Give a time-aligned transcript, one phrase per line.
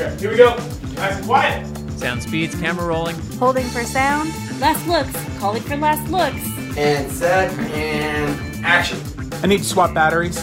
[0.00, 0.56] Okay, here we go.
[0.94, 1.66] Nice and quiet.
[1.98, 3.16] Sound speeds, camera rolling.
[3.32, 4.30] Holding for sound.
[4.58, 5.12] Last looks.
[5.38, 6.42] Calling for last looks.
[6.78, 8.98] And set and action.
[9.42, 10.42] I need to swap batteries.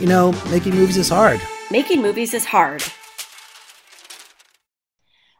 [0.00, 1.42] You know, making movies is hard.
[1.70, 2.82] Making movies is hard.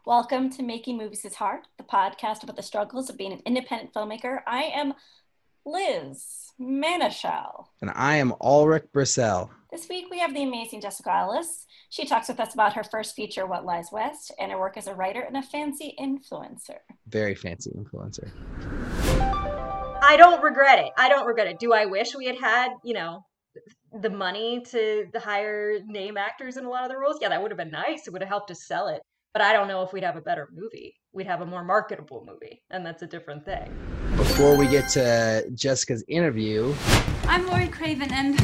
[0.05, 3.95] Welcome to Making Movies is Hard, the podcast about the struggles of being an independent
[3.95, 4.41] filmmaker.
[4.47, 4.93] I am
[5.65, 7.69] Liz Manashil.
[7.81, 9.49] And I am Alrik Bursell.
[9.73, 11.65] This week we have the amazing Jessica Ellis.
[11.91, 14.89] She talks with us about her first feature, What Lies West, and her work as
[14.89, 16.79] a writer and a fancy influencer.
[17.07, 18.33] Very fancy influencer.
[20.03, 20.91] I don't regret it.
[20.99, 21.61] I don't regret it.
[21.61, 23.25] Do I wish we had had, you know,
[23.93, 27.19] the money to hire name actors in a lot of the roles?
[27.21, 28.09] Yeah, that would have been nice.
[28.09, 29.03] It would have helped us sell it.
[29.33, 30.97] But I don't know if we'd have a better movie.
[31.13, 33.73] We'd have a more marketable movie, and that's a different thing.
[34.17, 36.75] Before we get to Jessica's interview,
[37.29, 38.37] I'm Lori Craven, and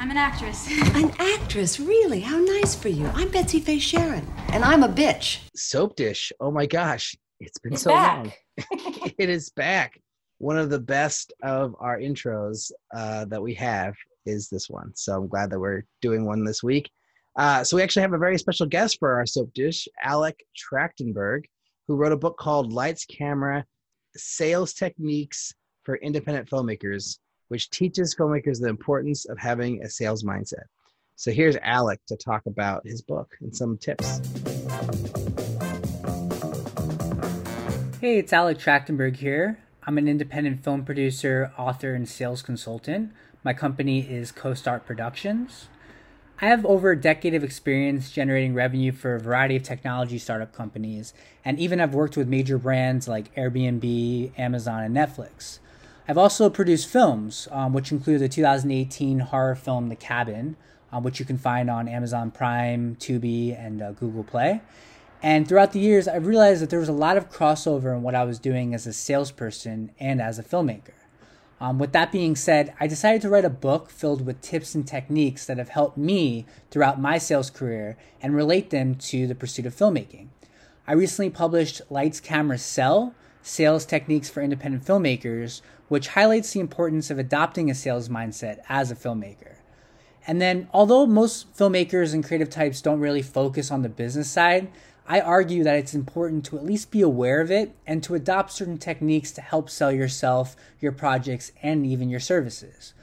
[0.00, 0.66] I'm an actress.
[0.94, 2.20] An actress, really?
[2.20, 3.06] How nice for you.
[3.08, 5.40] I'm Betsy Faye Sharon, and I'm a bitch.
[5.54, 6.32] Soap Dish.
[6.40, 8.16] Oh my gosh, it's been It's so back.
[8.16, 8.32] long.
[9.18, 10.00] it is back.
[10.38, 14.90] One of the best of our intros uh, that we have is this one.
[14.94, 16.90] So I'm glad that we're doing one this week.
[17.38, 21.44] Uh, so we actually have a very special guest for our soap dish, Alec Trachtenberg,
[21.88, 23.66] who wrote a book called Lights, Camera,
[24.16, 25.52] Sales Techniques
[25.84, 27.18] for Independent Filmmakers,
[27.50, 30.62] which teaches filmmakers the importance of having a sales mindset.
[31.16, 34.20] So here's Alec to talk about his book and some tips.
[38.00, 39.58] Hey, it's Alec Trachtenberg here.
[39.82, 43.12] I'm an independent film producer, author, and sales consultant.
[43.42, 45.66] My company is CoStart Productions.
[46.40, 50.54] I have over a decade of experience generating revenue for a variety of technology startup
[50.54, 51.12] companies,
[51.44, 55.58] and even I've worked with major brands like Airbnb, Amazon, and Netflix.
[56.10, 60.56] I've also produced films, um, which include the 2018 horror film The Cabin,
[60.90, 64.60] um, which you can find on Amazon Prime, Tubi, and uh, Google Play.
[65.22, 68.16] And throughout the years, I realized that there was a lot of crossover in what
[68.16, 70.94] I was doing as a salesperson and as a filmmaker.
[71.60, 74.84] Um, with that being said, I decided to write a book filled with tips and
[74.84, 79.64] techniques that have helped me throughout my sales career and relate them to the pursuit
[79.64, 80.26] of filmmaking.
[80.88, 87.10] I recently published Lights, Camera, Sell Sales Techniques for Independent Filmmakers, which highlights the importance
[87.10, 89.56] of adopting a sales mindset as a filmmaker.
[90.24, 94.70] And then, although most filmmakers and creative types don't really focus on the business side,
[95.08, 98.52] I argue that it's important to at least be aware of it and to adopt
[98.52, 102.94] certain techniques to help sell yourself, your projects, and even your services.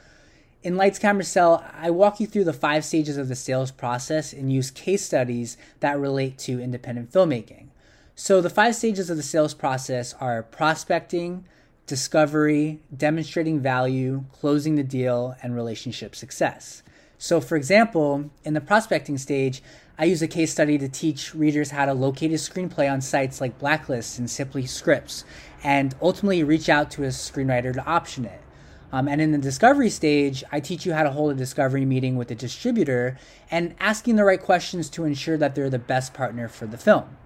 [0.62, 4.32] In Lights Camera Sell, I walk you through the five stages of the sales process
[4.32, 7.66] and use case studies that relate to independent filmmaking.
[8.14, 11.44] So, the five stages of the sales process are prospecting,
[11.88, 16.84] discovery, demonstrating value, closing the deal, and relationship success.
[17.18, 19.60] So, for example, in the prospecting stage,
[19.98, 23.40] I use a case study to teach readers how to locate a screenplay on sites
[23.40, 25.24] like Blacklist and Simply Scripts,
[25.64, 28.40] and ultimately reach out to a screenwriter to option it.
[28.92, 32.16] Um, and in the discovery stage, I teach you how to hold a discovery meeting
[32.16, 33.18] with a distributor
[33.50, 37.17] and asking the right questions to ensure that they're the best partner for the film.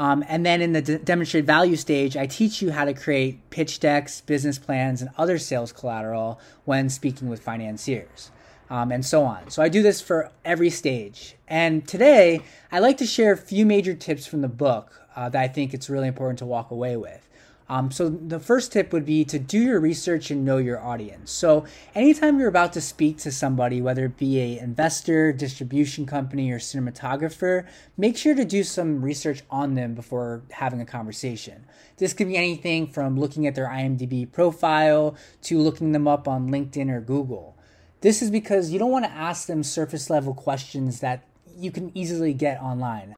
[0.00, 3.50] Um, and then in the d- demonstrate value stage, I teach you how to create
[3.50, 8.30] pitch decks, business plans, and other sales collateral when speaking with financiers
[8.70, 9.50] um, and so on.
[9.50, 11.36] So I do this for every stage.
[11.46, 12.40] And today,
[12.72, 15.74] I like to share a few major tips from the book uh, that I think
[15.74, 17.28] it's really important to walk away with.
[17.70, 21.30] Um, so the first tip would be to do your research and know your audience.
[21.30, 21.64] So
[21.94, 26.58] anytime you're about to speak to somebody, whether it be a investor, distribution company, or
[26.58, 31.64] cinematographer, make sure to do some research on them before having a conversation.
[31.98, 36.50] This could be anything from looking at their IMDb profile to looking them up on
[36.50, 37.56] LinkedIn or Google.
[38.00, 41.22] This is because you don't want to ask them surface level questions that
[41.56, 43.14] you can easily get online.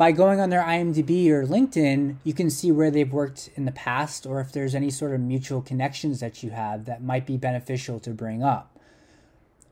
[0.00, 3.70] By going on their IMDb or LinkedIn, you can see where they've worked in the
[3.70, 7.36] past or if there's any sort of mutual connections that you have that might be
[7.36, 8.80] beneficial to bring up.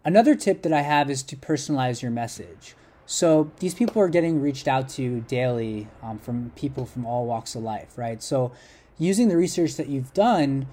[0.05, 2.75] Another tip that I have is to personalize your message.
[3.06, 7.54] So these people are getting reached out to daily um, from people from all walks
[7.54, 8.22] of life, right?
[8.22, 8.53] So
[8.98, 10.66] using the research that you've done,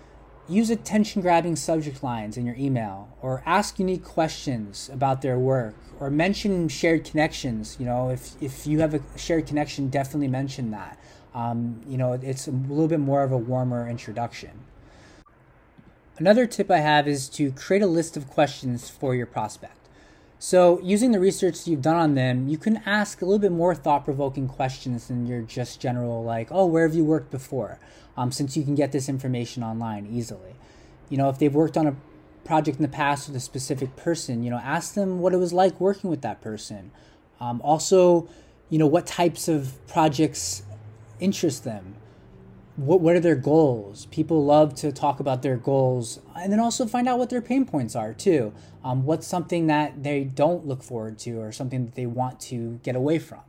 [0.47, 5.75] use attention grabbing subject lines in your email or ask unique questions about their work
[5.99, 10.71] or mention shared connections you know if, if you have a shared connection definitely mention
[10.71, 10.99] that.
[11.33, 14.51] Um, you know it's a little bit more of a warmer introduction.
[16.17, 19.84] Another tip i have is to create a list of questions for your prospect
[20.45, 23.73] so using the research you've done on them you can ask a little bit more
[23.73, 27.79] thought-provoking questions than your just general like oh where have you worked before
[28.17, 30.55] um, since you can get this information online easily.
[31.09, 31.95] You know, if they've worked on a
[32.43, 35.53] project in the past with a specific person, you know, ask them what it was
[35.53, 36.91] like working with that person.
[37.39, 38.27] Um, also,
[38.69, 40.63] you know, what types of projects
[41.19, 41.94] interest them?
[42.77, 44.05] What, what are their goals?
[44.07, 47.65] People love to talk about their goals and then also find out what their pain
[47.65, 48.53] points are too.
[48.83, 52.81] Um, what's something that they don't look forward to or something that they want to
[52.83, 53.39] get away from?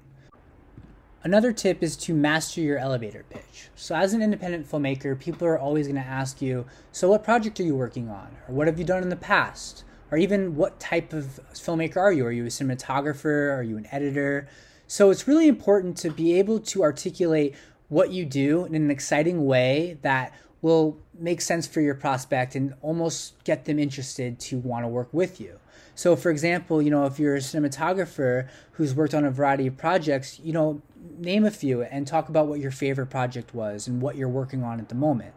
[1.25, 3.69] Another tip is to master your elevator pitch.
[3.75, 7.59] So, as an independent filmmaker, people are always going to ask you, So, what project
[7.59, 8.29] are you working on?
[8.47, 9.83] Or what have you done in the past?
[10.13, 12.25] Or even, what type of filmmaker are you?
[12.27, 13.53] Are you a cinematographer?
[13.53, 14.47] Are you an editor?
[14.87, 17.57] So, it's really important to be able to articulate
[17.89, 22.75] what you do in an exciting way that will make sense for your prospect and
[22.83, 25.59] almost get them interested to want to work with you.
[25.95, 29.77] So, for example, you know, if you're a cinematographer who's worked on a variety of
[29.77, 30.83] projects, you know,
[31.19, 34.63] name a few and talk about what your favorite project was and what you're working
[34.63, 35.33] on at the moment.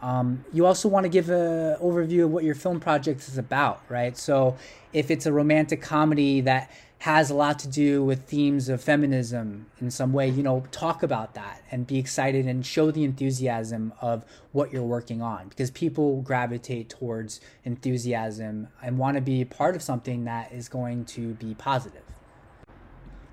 [0.00, 3.82] Um, you also want to give an overview of what your film project is about,
[3.88, 4.16] right?
[4.16, 4.56] So,
[4.92, 6.70] if it's a romantic comedy that
[7.02, 11.02] has a lot to do with themes of feminism in some way, you know, talk
[11.02, 15.68] about that and be excited and show the enthusiasm of what you're working on because
[15.72, 21.34] people gravitate towards enthusiasm and want to be part of something that is going to
[21.34, 22.04] be positive.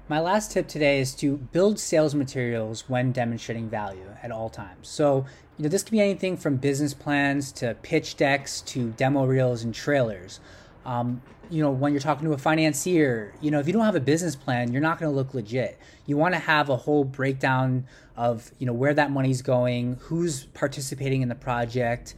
[0.07, 4.89] My last tip today is to build sales materials when demonstrating value at all times.
[4.89, 5.27] So,
[5.59, 9.61] you know, this can be anything from business plans to pitch decks to demo reels
[9.61, 10.39] and trailers.
[10.87, 13.95] Um, you know, when you're talking to a financier, you know, if you don't have
[13.95, 15.79] a business plan, you're not going to look legit.
[16.05, 17.85] You want to have a whole breakdown
[18.15, 22.15] of, you know, where that money's going, who's participating in the project,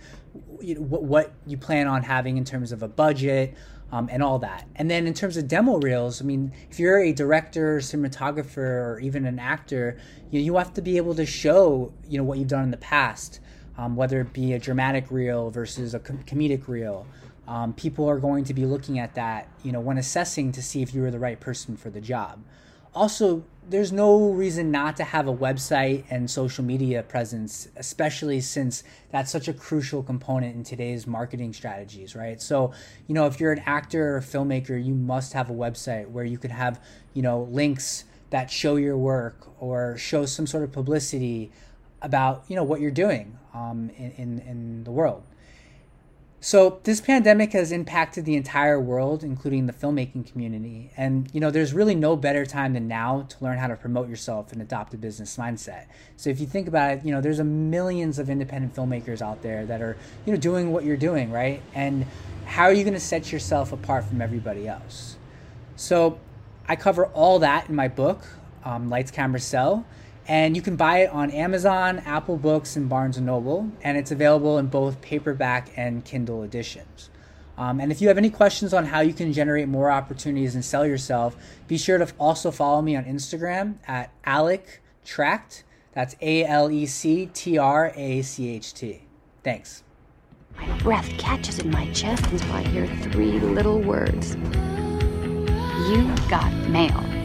[0.60, 3.56] you know, what, what you plan on having in terms of a budget,
[3.92, 4.68] um, and all that.
[4.76, 9.00] And then in terms of demo reels, I mean, if you're a director, cinematographer, or
[9.02, 9.98] even an actor,
[10.30, 12.72] you know, you have to be able to show you know what you've done in
[12.72, 13.40] the past,
[13.78, 17.06] um, whether it be a dramatic reel versus a com- comedic reel.
[17.52, 20.82] Um, people are going to be looking at that, you know, when assessing to see
[20.82, 22.42] if you were the right person for the job.
[22.96, 28.86] Also, there's no reason not to have a website and social media presence, especially since
[29.12, 32.42] that's such a crucial component in today's marketing strategies, right?
[32.42, 32.72] So,
[33.08, 36.38] you know, if you're an actor or filmmaker, you must have a website where you
[36.38, 36.82] could have,
[37.14, 41.52] you know, links that show your work or show some sort of publicity
[42.02, 45.24] about, you know, what you're doing um, in, in, in the world.
[46.44, 50.92] So this pandemic has impacted the entire world, including the filmmaking community.
[50.98, 54.10] And you know, there's really no better time than now to learn how to promote
[54.10, 55.86] yourself and adopt a business mindset.
[56.18, 59.44] So if you think about it, you know, there's a millions of independent filmmakers out
[59.44, 59.96] there that are,
[60.26, 61.62] you know, doing what you're doing, right?
[61.76, 62.08] And
[62.48, 65.18] how are you going to set yourself apart from everybody else?
[65.76, 66.20] So
[66.68, 68.26] I cover all that in my book,
[68.66, 69.86] um, Lights Camera Sell
[70.28, 74.12] and you can buy it on Amazon, Apple Books, and Barnes and Noble, and it's
[74.12, 77.10] available in both paperback and Kindle editions.
[77.58, 80.64] Um, and if you have any questions on how you can generate more opportunities and
[80.64, 81.36] sell yourself,
[81.68, 85.64] be sure to also follow me on Instagram at Alec Tracht.
[85.94, 89.04] That's A L E C T R A C H T.
[89.44, 89.84] Thanks.
[90.58, 94.36] My breath catches in my chest until I hear three little words.
[95.90, 97.21] You got mail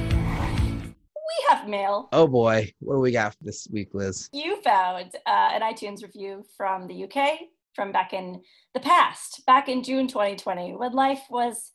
[1.49, 2.09] have mail.
[2.13, 4.29] Oh boy, what do we got for this week, Liz?
[4.33, 7.39] You found uh, an iTunes review from the UK
[7.75, 8.43] from back in
[8.75, 11.73] the past, back in June 2020, when life was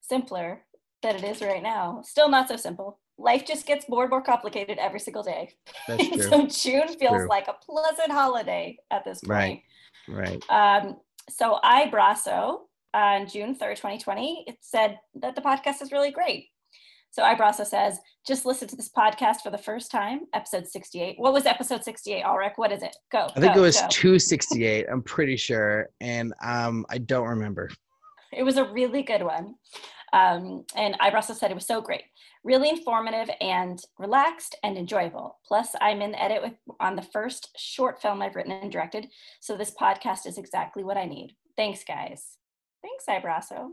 [0.00, 0.62] simpler
[1.02, 2.02] than it is right now.
[2.04, 2.98] Still not so simple.
[3.18, 5.52] Life just gets more and more complicated every single day.
[5.86, 6.22] That's true.
[6.22, 7.28] so June feels True.
[7.28, 9.60] like a pleasant holiday at this point.
[10.08, 10.82] Right, right.
[10.82, 10.96] Um,
[11.30, 16.48] so I Brasso on June 3rd, 2020, it said that the podcast is really great.
[17.14, 21.14] So Ibrasso says, just listen to this podcast for the first time, episode 68.
[21.16, 22.54] What was episode 68, Alrik?
[22.56, 22.96] What is it?
[23.12, 23.28] Go.
[23.36, 23.86] I think go, it was go.
[23.88, 24.86] 268.
[24.90, 27.70] I'm pretty sure, and um, I don't remember.
[28.32, 29.54] It was a really good one.
[30.12, 32.02] Um, and Ibrasso said it was so great,
[32.42, 35.38] really informative and relaxed and enjoyable.
[35.46, 39.06] Plus, I'm in the edit with on the first short film I've written and directed,
[39.38, 41.36] so this podcast is exactly what I need.
[41.56, 42.38] Thanks, guys.
[42.82, 43.68] Thanks, Ibrasso.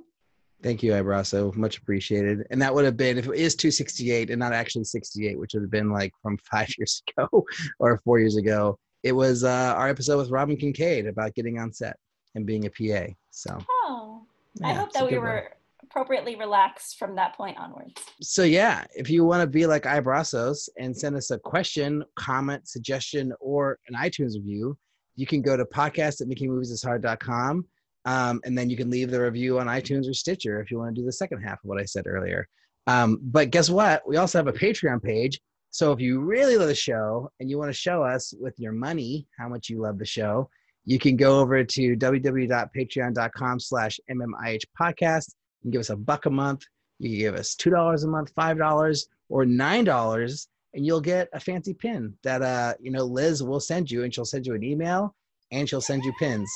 [0.63, 1.55] Thank you, Ibrasso.
[1.55, 2.45] Much appreciated.
[2.51, 5.63] And that would have been if it is 268 and not actually 68, which would
[5.63, 7.45] have been like from five years ago
[7.79, 8.77] or four years ago.
[9.03, 11.97] It was uh, our episode with Robin Kincaid about getting on set
[12.35, 13.11] and being a PA.
[13.31, 14.21] So, Oh,
[14.63, 15.25] I hope that we good one.
[15.25, 15.51] were
[15.81, 17.93] appropriately relaxed from that point onwards.
[18.21, 22.67] so yeah, if you want to be like Ibrassos and send us a question, comment,
[22.67, 24.77] suggestion, or an iTunes review,
[25.15, 27.65] you can go to podcast at makingmoviesishard.com.
[28.05, 30.95] Um, and then you can leave the review on iTunes or Stitcher if you want
[30.95, 32.47] to do the second half of what I said earlier.
[32.87, 34.01] Um, but guess what?
[34.07, 35.39] We also have a Patreon page.
[35.69, 38.73] So if you really love the show and you want to show us with your
[38.73, 40.49] money how much you love the show,
[40.83, 46.29] you can go over to www.patreon.com slash mmih podcast and give us a buck a
[46.29, 46.63] month.
[46.99, 51.73] You can give us $2 a month, $5, or $9, and you'll get a fancy
[51.73, 55.15] pin that, uh, you know, Liz will send you, and she'll send you an email
[55.51, 56.51] and she'll send you pins.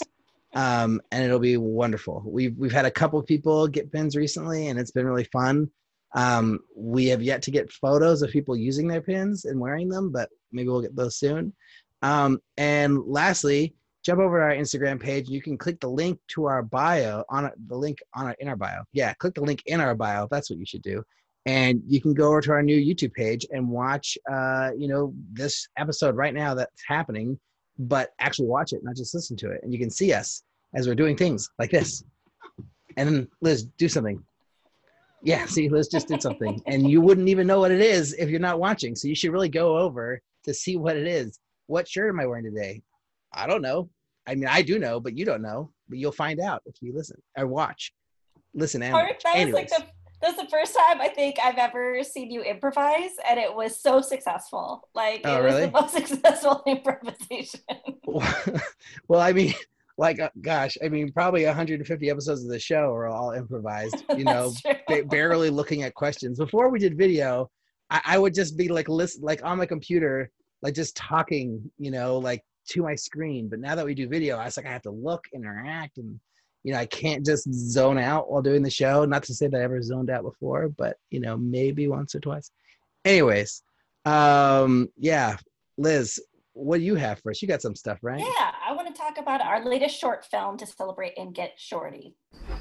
[0.55, 2.23] Um, and it'll be wonderful.
[2.25, 5.69] We've, we've had a couple of people get pins recently, and it's been really fun.
[6.15, 10.11] Um, we have yet to get photos of people using their pins and wearing them,
[10.11, 11.53] but maybe we'll get those soon.
[12.01, 15.27] Um, and lastly, jump over to our Instagram page.
[15.27, 18.55] You can click the link to our bio on the link on our in our
[18.55, 18.83] bio.
[18.93, 20.27] Yeah, click the link in our bio.
[20.31, 21.03] That's what you should do.
[21.47, 25.13] And you can go over to our new YouTube page and watch, uh, you know,
[25.31, 27.39] this episode right now that's happening,
[27.77, 29.61] but actually watch it, not just listen to it.
[29.63, 32.03] And you can see us as we're doing things like this.
[32.97, 34.23] And then Liz, do something.
[35.21, 38.29] Yeah, see, Liz just did something, and you wouldn't even know what it is if
[38.29, 38.95] you're not watching.
[38.95, 41.39] So you should really go over to see what it is.
[41.65, 42.83] What shirt am I wearing today?
[43.33, 43.89] I don't know.
[44.27, 45.71] I mean, I do know, but you don't know.
[45.89, 47.91] But you'll find out if you listen or watch.
[48.53, 48.93] Listen and.
[48.93, 49.83] That was like the
[50.25, 54.01] that's the first time I think I've ever seen you improvise, and it was so
[54.01, 54.89] successful.
[54.95, 55.65] Like Oh, it was really?
[55.67, 57.61] the most successful improvisation.
[59.07, 59.53] well, I mean,
[59.97, 64.03] like, uh, gosh, I mean, probably 150 episodes of the show are all improvised.
[64.17, 64.51] You know,
[64.87, 66.39] ba- barely looking at questions.
[66.39, 67.49] Before we did video,
[67.89, 71.91] I, I would just be like, listen, like on my computer, like just talking, you
[71.91, 73.47] know, like to my screen.
[73.47, 76.19] But now that we do video, I was like, I have to look, interact, and
[76.65, 79.05] you know, I can't just zone out while doing the show.
[79.05, 82.19] Not to say that I ever zoned out before, but you know, maybe once or
[82.19, 82.49] twice.
[83.05, 83.61] Anyways,
[84.03, 85.37] um, yeah,
[85.77, 86.19] Liz,
[86.53, 87.39] what do you have for us?
[87.39, 88.19] You got some stuff, right?
[88.19, 92.15] Yeah, I want to talk about our latest short film to celebrate and get shorty.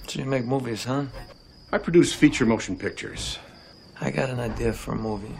[0.07, 1.07] So you make movies, huh?
[1.73, 3.39] I produce feature motion pictures.
[4.03, 5.35] I got an idea for a movie.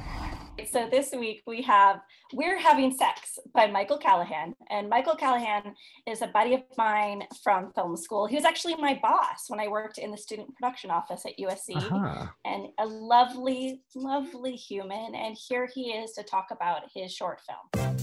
[0.63, 2.01] So this week we have
[2.33, 4.55] We're Having Sex by Michael Callahan.
[4.71, 5.75] And Michael Callahan
[6.07, 8.27] is a buddy of mine from film school.
[8.27, 11.77] He was actually my boss when I worked in the student production office at USC.
[11.77, 12.27] Uh-huh.
[12.45, 15.15] And a lovely, lovely human.
[15.15, 17.97] And here he is to talk about his short film.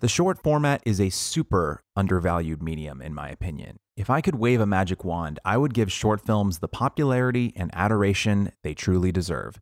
[0.00, 3.78] The short format is a super undervalued medium, in my opinion.
[3.96, 7.70] If I could wave a magic wand, I would give short films the popularity and
[7.72, 9.58] adoration they truly deserve.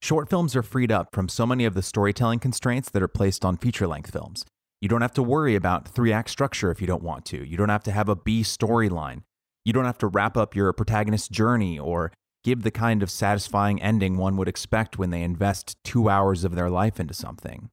[0.00, 3.44] Short films are freed up from so many of the storytelling constraints that are placed
[3.44, 4.46] on feature length films.
[4.80, 7.46] You don't have to worry about three act structure if you don't want to.
[7.46, 9.22] You don't have to have a B storyline.
[9.66, 12.10] You don't have to wrap up your protagonist's journey or
[12.42, 16.54] give the kind of satisfying ending one would expect when they invest two hours of
[16.54, 17.68] their life into something.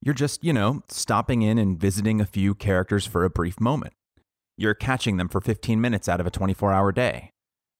[0.00, 3.92] You're just, you know, stopping in and visiting a few characters for a brief moment.
[4.60, 7.30] You're catching them for 15 minutes out of a 24 hour day.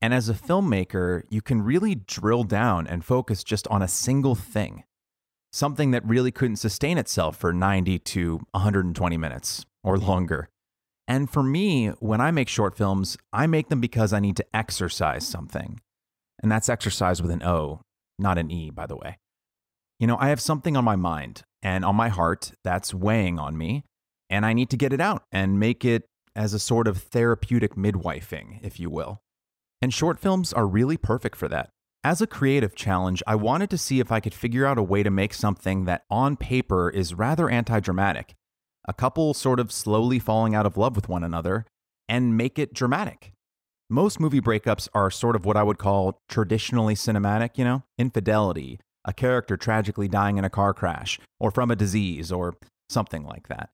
[0.00, 4.34] And as a filmmaker, you can really drill down and focus just on a single
[4.34, 4.84] thing.
[5.52, 10.48] Something that really couldn't sustain itself for 90 to 120 minutes or longer.
[11.06, 14.56] And for me, when I make short films, I make them because I need to
[14.56, 15.80] exercise something.
[16.42, 17.82] And that's exercise with an O,
[18.18, 19.18] not an E, by the way.
[19.98, 23.58] You know, I have something on my mind and on my heart that's weighing on
[23.58, 23.84] me,
[24.30, 27.74] and I need to get it out and make it as a sort of therapeutic
[27.74, 29.20] midwifing, if you will.
[29.82, 31.70] And short films are really perfect for that.
[32.02, 35.02] As a creative challenge, I wanted to see if I could figure out a way
[35.02, 38.34] to make something that on paper is rather anti dramatic,
[38.88, 41.66] a couple sort of slowly falling out of love with one another,
[42.08, 43.32] and make it dramatic.
[43.90, 48.80] Most movie breakups are sort of what I would call traditionally cinematic, you know, infidelity,
[49.04, 52.54] a character tragically dying in a car crash, or from a disease, or
[52.88, 53.70] something like that.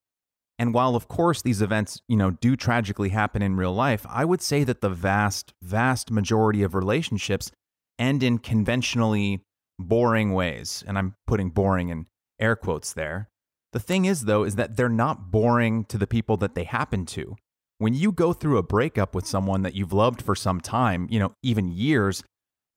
[0.59, 4.25] And while, of course, these events, you know, do tragically happen in real life, I
[4.25, 7.51] would say that the vast, vast majority of relationships
[7.99, 9.43] end in conventionally
[9.79, 10.83] boring ways.
[10.87, 12.07] And I'm putting boring in
[12.41, 13.29] air quotes there.
[13.73, 17.05] The thing is, though, is that they're not boring to the people that they happen
[17.07, 17.37] to.
[17.79, 21.19] When you go through a breakup with someone that you've loved for some time, you
[21.19, 22.23] know, even years,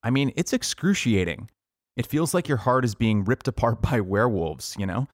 [0.03, 1.49] I mean, it's excruciating.
[1.95, 5.07] It feels like your heart is being ripped apart by werewolves, you know?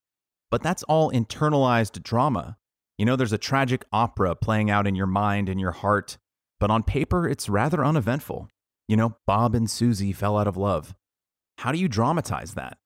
[0.52, 2.58] But that's all internalized drama.
[2.98, 6.18] You know, there's a tragic opera playing out in your mind and your heart,
[6.60, 8.50] but on paper, it's rather uneventful.
[8.88, 10.96] You know, Bob and Susie fell out of love.
[11.58, 12.78] How do you dramatize that?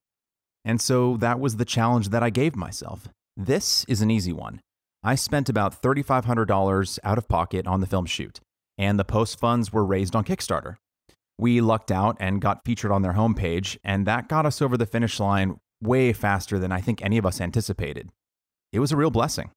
[0.66, 3.08] And so that was the challenge that I gave myself.
[3.38, 4.62] This is an easy one.
[5.04, 8.40] I spent about $3,500 out of pocket on the film shoot,
[8.78, 10.76] and the post funds were raised on Kickstarter.
[11.38, 14.86] We lucked out and got featured on their homepage, and that got us over the
[14.86, 18.10] finish line way faster than I think any of us anticipated.
[18.72, 19.52] It was a real blessing.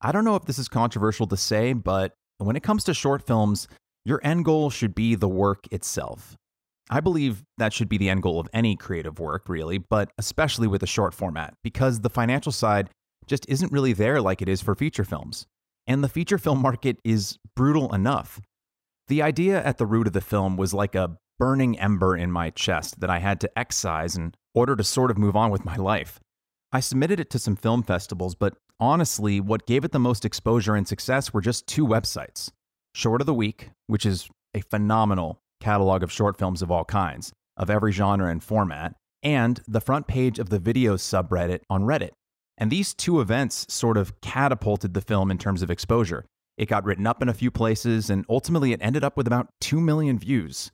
[0.00, 3.26] I don't know if this is controversial to say, but when it comes to short
[3.26, 3.68] films,
[4.04, 6.36] your end goal should be the work itself.
[6.88, 10.68] I believe that should be the end goal of any creative work, really, but especially
[10.68, 12.90] with a short format, because the financial side
[13.26, 15.46] just isn't really there like it is for feature films.
[15.86, 18.40] And the feature film market is brutal enough.
[19.08, 22.50] The idea at the root of the film was like a burning ember in my
[22.50, 25.76] chest that I had to excise in order to sort of move on with my
[25.76, 26.18] life.
[26.72, 30.74] I submitted it to some film festivals, but honestly, what gave it the most exposure
[30.74, 32.50] and success were just two websites
[32.94, 37.32] Short of the Week, which is a phenomenal catalog of short films of all kinds,
[37.56, 42.12] of every genre and format, and the front page of the videos subreddit on Reddit.
[42.56, 46.24] And these two events sort of catapulted the film in terms of exposure.
[46.56, 49.48] It got written up in a few places, and ultimately it ended up with about
[49.60, 50.70] 2 million views.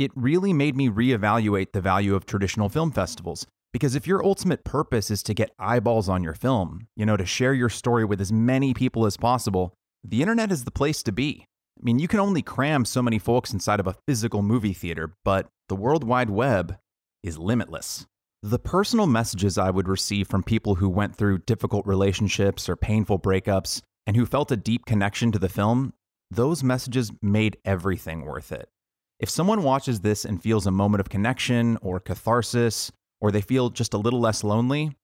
[0.00, 3.46] It really made me reevaluate the value of traditional film festivals.
[3.70, 7.26] Because if your ultimate purpose is to get eyeballs on your film, you know, to
[7.26, 11.12] share your story with as many people as possible, the internet is the place to
[11.12, 11.44] be.
[11.78, 15.12] I mean, you can only cram so many folks inside of a physical movie theater,
[15.22, 16.78] but the World Wide Web
[17.22, 18.06] is limitless.
[18.42, 23.18] The personal messages I would receive from people who went through difficult relationships or painful
[23.18, 25.92] breakups and who felt a deep connection to the film,
[26.30, 28.70] those messages made everything worth it.
[29.20, 33.68] If someone watches this and feels a moment of connection or catharsis, or they feel
[33.68, 34.96] just a little less lonely,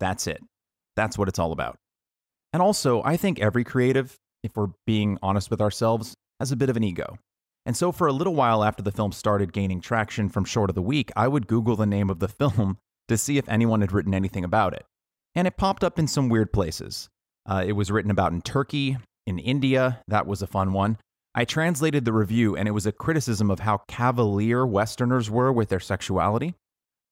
[0.00, 0.42] that's it.
[0.96, 1.78] That's what it's all about.
[2.52, 6.68] And also, I think every creative, if we're being honest with ourselves, has a bit
[6.68, 7.16] of an ego.
[7.64, 10.74] And so, for a little while after the film started gaining traction from Short of
[10.74, 13.92] the Week, I would Google the name of the film to see if anyone had
[13.92, 14.84] written anything about it.
[15.36, 17.08] And it popped up in some weird places.
[17.48, 18.96] Uh, it was written about in Turkey,
[19.26, 20.98] in India, that was a fun one.
[21.34, 25.68] I translated the review, and it was a criticism of how cavalier Westerners were with
[25.68, 26.54] their sexuality.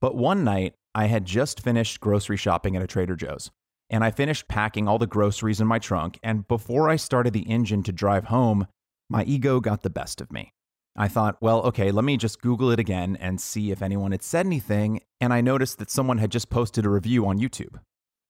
[0.00, 3.50] But one night, I had just finished grocery shopping at a Trader Joe's,
[3.88, 6.18] and I finished packing all the groceries in my trunk.
[6.22, 8.66] And before I started the engine to drive home,
[9.08, 10.52] my ego got the best of me.
[10.96, 14.25] I thought, well, okay, let me just Google it again and see if anyone had
[14.25, 15.00] said anything.
[15.20, 17.78] And I noticed that someone had just posted a review on YouTube.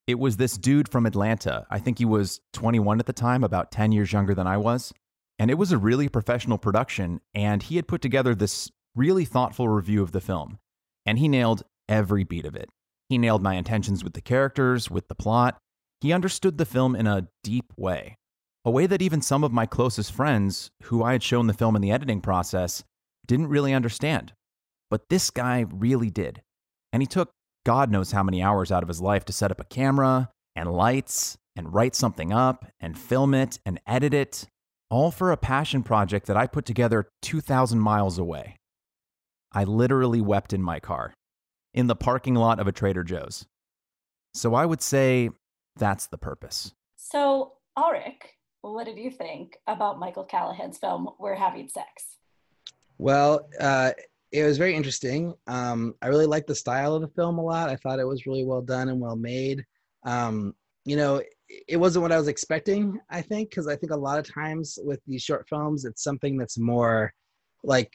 [0.07, 1.67] It was this dude from Atlanta.
[1.71, 4.93] I think he was 21 at the time, about 10 years younger than I was.
[5.39, 7.21] And it was a really professional production.
[7.35, 10.59] And he had put together this really thoughtful review of the film.
[11.07, 12.71] And he nailed every beat of it.
[13.09, 15.59] He nailed my intentions with the characters, with the plot.
[16.01, 18.17] He understood the film in a deep way
[18.69, 21.75] a way that even some of my closest friends, who I had shown the film
[21.75, 22.85] in the editing process,
[23.27, 24.35] didn't really understand.
[24.91, 26.43] But this guy really did.
[26.93, 27.31] And he took
[27.65, 30.71] God knows how many hours out of his life to set up a camera and
[30.71, 34.47] lights and write something up and film it and edit it,
[34.91, 38.57] all for a passion project that I put together 2,000 miles away.
[39.53, 41.15] I literally wept in my car,
[41.75, 43.47] in the parking lot of a Trader Joe's.
[44.35, 45.31] So I would say
[45.77, 46.73] that's the purpose.
[46.97, 48.23] So, Alrik,
[48.61, 52.17] what did you think about Michael Callahan's film We're Having Sex?
[52.99, 53.93] Well, uh,
[54.33, 55.35] it was very interesting.
[55.47, 57.71] Um, I really liked the style of the film a lot.
[57.71, 59.65] I thought it was really well done and well made.
[60.05, 61.23] Um, you know,
[61.67, 64.79] it wasn't what I was expecting, I think, because I think a lot of times
[64.83, 67.13] with these short films, it's something that's more
[67.65, 67.93] like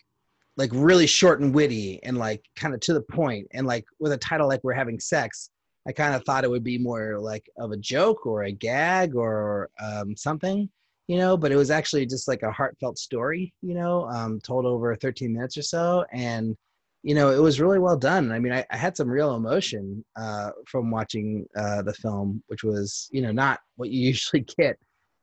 [0.55, 4.11] like really short and witty and like kind of to the point and like with
[4.11, 5.49] a title like we're having sex
[5.87, 9.15] I kind of thought it would be more like of a joke or a gag
[9.15, 10.69] or um, something,
[11.07, 14.65] you know, but it was actually just like a heartfelt story, you know, um, told
[14.65, 16.05] over 13 minutes or so.
[16.13, 16.55] And,
[17.03, 18.31] you know, it was really well done.
[18.31, 22.63] I mean, I, I had some real emotion uh, from watching uh, the film, which
[22.63, 24.79] was, you know, not what you usually get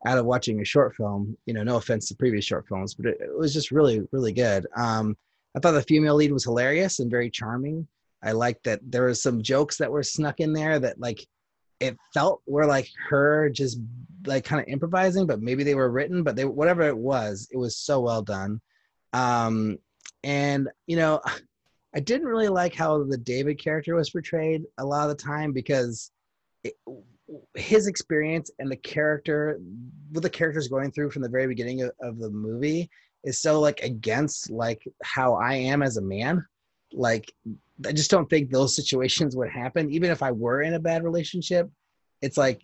[0.06, 1.36] out of watching a short film.
[1.46, 4.32] You know, no offense to previous short films, but it, it was just really, really
[4.32, 4.66] good.
[4.76, 5.16] Um,
[5.56, 7.88] I thought the female lead was hilarious and very charming.
[8.22, 11.26] I like that there was some jokes that were snuck in there that like
[11.80, 13.78] it felt were like her just
[14.26, 17.56] like kind of improvising, but maybe they were written, but they whatever it was, it
[17.56, 18.60] was so well done.
[19.14, 19.78] Um,
[20.22, 21.22] and you know,
[21.94, 25.52] I didn't really like how the David character was portrayed a lot of the time
[25.52, 26.12] because
[26.62, 26.74] it,
[27.54, 29.60] his experience and the character,
[30.10, 32.88] what the character's going through from the very beginning of, of the movie,
[33.24, 36.44] is so like against like how I am as a man.
[36.92, 37.32] Like
[37.86, 39.90] I just don't think those situations would happen.
[39.90, 41.68] Even if I were in a bad relationship,
[42.22, 42.62] it's like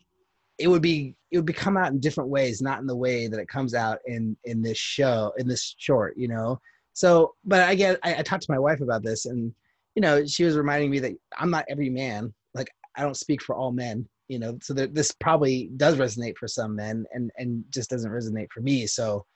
[0.59, 3.27] it would be it would be come out in different ways, not in the way
[3.27, 6.61] that it comes out in in this show in this short, you know.
[6.97, 9.53] So, but I get I, I talked to my wife about this, and
[9.95, 12.33] you know, she was reminding me that I'm not every man.
[12.55, 14.59] Like I don't speak for all men, you know.
[14.63, 18.87] So this probably does resonate for some men, and and just doesn't resonate for me.
[18.87, 19.27] So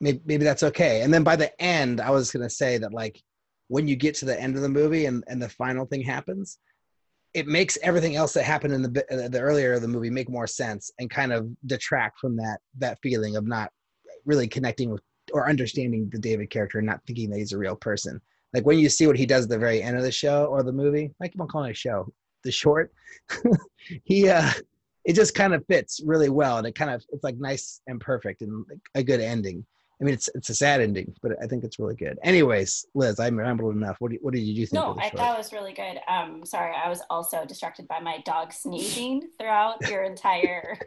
[0.00, 1.02] maybe maybe that's okay.
[1.02, 3.22] And then by the end, I was gonna say that like
[3.68, 6.58] when you get to the end of the movie and, and the final thing happens,
[7.34, 10.28] it makes everything else that happened in the uh, the earlier of the movie make
[10.28, 13.70] more sense and kind of detract from that that feeling of not
[14.24, 17.76] really connecting with or understanding the David character and not thinking that he's a real
[17.76, 18.20] person.
[18.54, 20.62] Like when you see what he does at the very end of the show or
[20.62, 22.12] the movie, I keep on calling it a show,
[22.42, 22.92] the short,
[24.04, 24.50] he uh
[25.04, 28.00] it just kind of fits really well and it kind of it's like nice and
[28.00, 28.64] perfect and
[28.96, 29.64] a good ending
[30.00, 32.18] I mean, it's it's a sad ending, but I think it's really good.
[32.22, 33.96] Anyways, Liz, I rambled enough.
[33.98, 34.74] What do what did you think?
[34.74, 35.16] No, of the I short?
[35.16, 36.00] thought it was really good.
[36.06, 40.78] Um, sorry, I was also distracted by my dog sneezing throughout your entire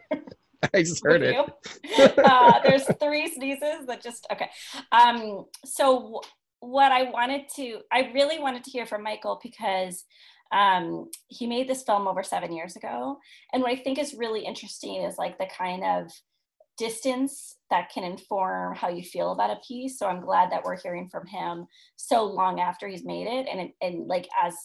[0.74, 1.38] I just heard it.
[2.18, 4.50] uh, there's three sneezes that just okay.
[4.92, 6.22] Um, so
[6.60, 10.04] what I wanted to, I really wanted to hear from Michael because
[10.52, 13.18] um, he made this film over seven years ago,
[13.54, 16.12] and what I think is really interesting is like the kind of
[16.78, 20.00] distance that can inform how you feel about a piece.
[20.00, 21.68] So I'm glad that we're hearing from him
[21.98, 24.56] so long after he's made it, and and like as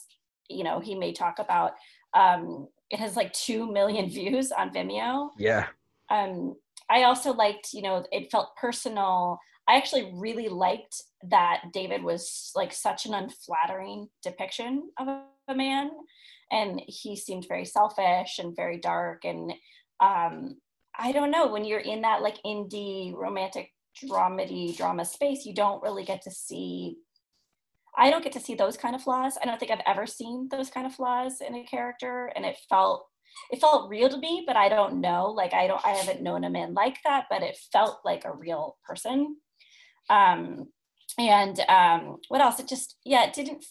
[0.49, 1.73] you know, he may talk about.
[2.15, 5.67] Um, it has like two million views on Vimeo Yeah.
[6.11, 6.55] Um,
[6.91, 9.39] I also liked, you know, it felt personal.
[9.67, 15.91] I actually really liked that David was like such an unflattering depiction of a, man,
[16.51, 19.25] and he seemed very selfish and very dark.
[19.25, 19.53] And
[20.01, 20.57] um,
[20.99, 23.71] I don't know when you're in that like indie romantic
[24.03, 26.97] dramedy drama space, you don't really get to see.
[27.97, 29.37] I don't get to see those kind of flaws.
[29.41, 32.57] I don't think I've ever seen those kind of flaws in a character, and it
[32.69, 33.07] felt
[33.51, 36.45] it felt real to me but i don't know like i don't i haven't known
[36.45, 39.37] a man like that but it felt like a real person.
[40.11, 40.69] Um
[41.19, 42.59] and um what else?
[42.61, 43.65] It just yeah it didn't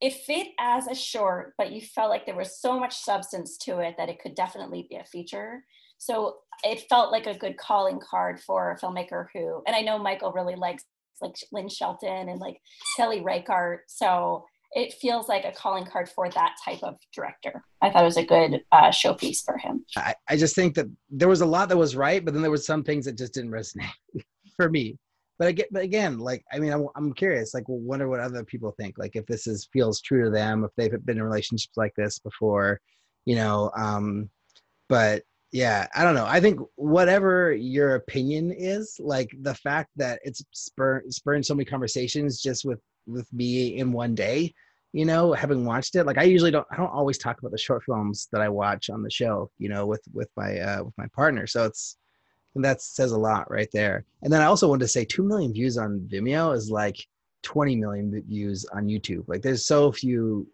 [0.00, 3.78] it fit as a short but you felt like there was so much substance to
[3.78, 5.64] it that it could definitely be a feature.
[5.98, 9.98] So it felt like a good calling card for a filmmaker who and i know
[9.98, 10.84] michael really likes
[11.22, 12.60] like lynn shelton and like
[12.96, 13.80] kelly reichardt.
[13.86, 14.44] So
[14.74, 17.64] it feels like a calling card for that type of director.
[17.80, 19.84] I thought it was a good uh, showpiece for him.
[19.96, 22.50] I, I just think that there was a lot that was right, but then there
[22.50, 23.90] was some things that just didn't resonate
[24.56, 24.98] for me.
[25.38, 27.54] But again, but again, like I mean, I'm, I'm curious.
[27.54, 28.98] Like, wonder what other people think.
[28.98, 32.18] Like, if this is feels true to them, if they've been in relationships like this
[32.18, 32.80] before,
[33.24, 33.70] you know.
[33.76, 34.30] Um,
[34.88, 36.26] but yeah, I don't know.
[36.26, 41.64] I think whatever your opinion is, like the fact that it's spur spurring so many
[41.64, 44.52] conversations just with with me in one day
[44.94, 47.58] you know having watched it like i usually don't i don't always talk about the
[47.58, 50.96] short films that i watch on the show you know with with my uh with
[50.96, 51.46] my partner.
[51.46, 51.98] So it's
[52.54, 54.04] that says a lot right there.
[54.22, 56.96] And then i also wanted to say 2 million views on vimeo is like
[57.42, 59.24] 20 million views on youtube.
[59.26, 60.46] Like there's so few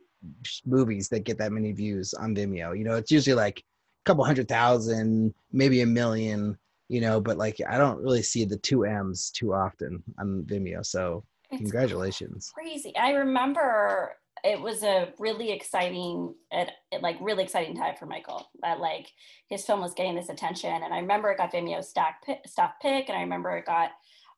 [0.64, 2.76] movies that get that many views on vimeo.
[2.76, 6.56] You know it's usually like a couple hundred thousand maybe a million
[6.88, 10.84] you know but like i don't really see the two m's too often on vimeo.
[10.84, 12.50] So It's congratulations.
[12.54, 12.96] Crazy.
[12.96, 18.48] I remember it was a really exciting, it, it, like really exciting time for Michael.
[18.62, 19.08] That like
[19.48, 22.72] his film was getting this attention, and I remember it got Vimeo stack pick, staff
[22.80, 23.90] pick, and I remember it got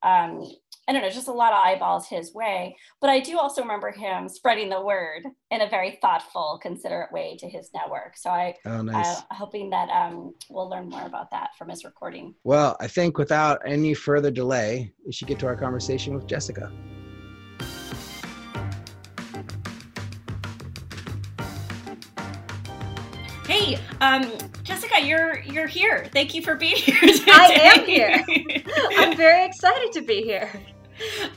[0.02, 0.44] um,
[0.88, 2.76] I don't know, just a lot of eyeballs his way.
[3.00, 7.36] But I do also remember him spreading the word in a very thoughtful, considerate way
[7.38, 8.16] to his network.
[8.16, 9.18] So I, Oh, nice.
[9.30, 12.34] I'm hoping that um, we'll learn more about that from his recording.
[12.42, 16.72] Well, I think without any further delay, we should get to our conversation with Jessica.
[23.62, 24.24] Hey, um,
[24.64, 26.08] Jessica, you're you're here.
[26.12, 26.98] Thank you for being here.
[26.98, 27.30] Today.
[27.30, 28.24] I am here.
[28.98, 30.50] I'm very excited to be here.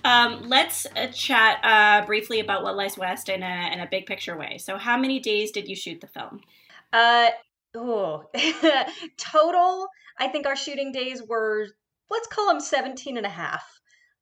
[0.04, 4.08] Um, let's uh, chat uh, briefly about what lies west in a in a big
[4.08, 4.58] picture way.
[4.58, 6.42] So, how many days did you shoot the film?
[6.92, 7.30] Uh,
[7.76, 8.24] oh,
[9.18, 11.68] total, I think our shooting days were,
[12.10, 13.75] let's call them 17 and a half.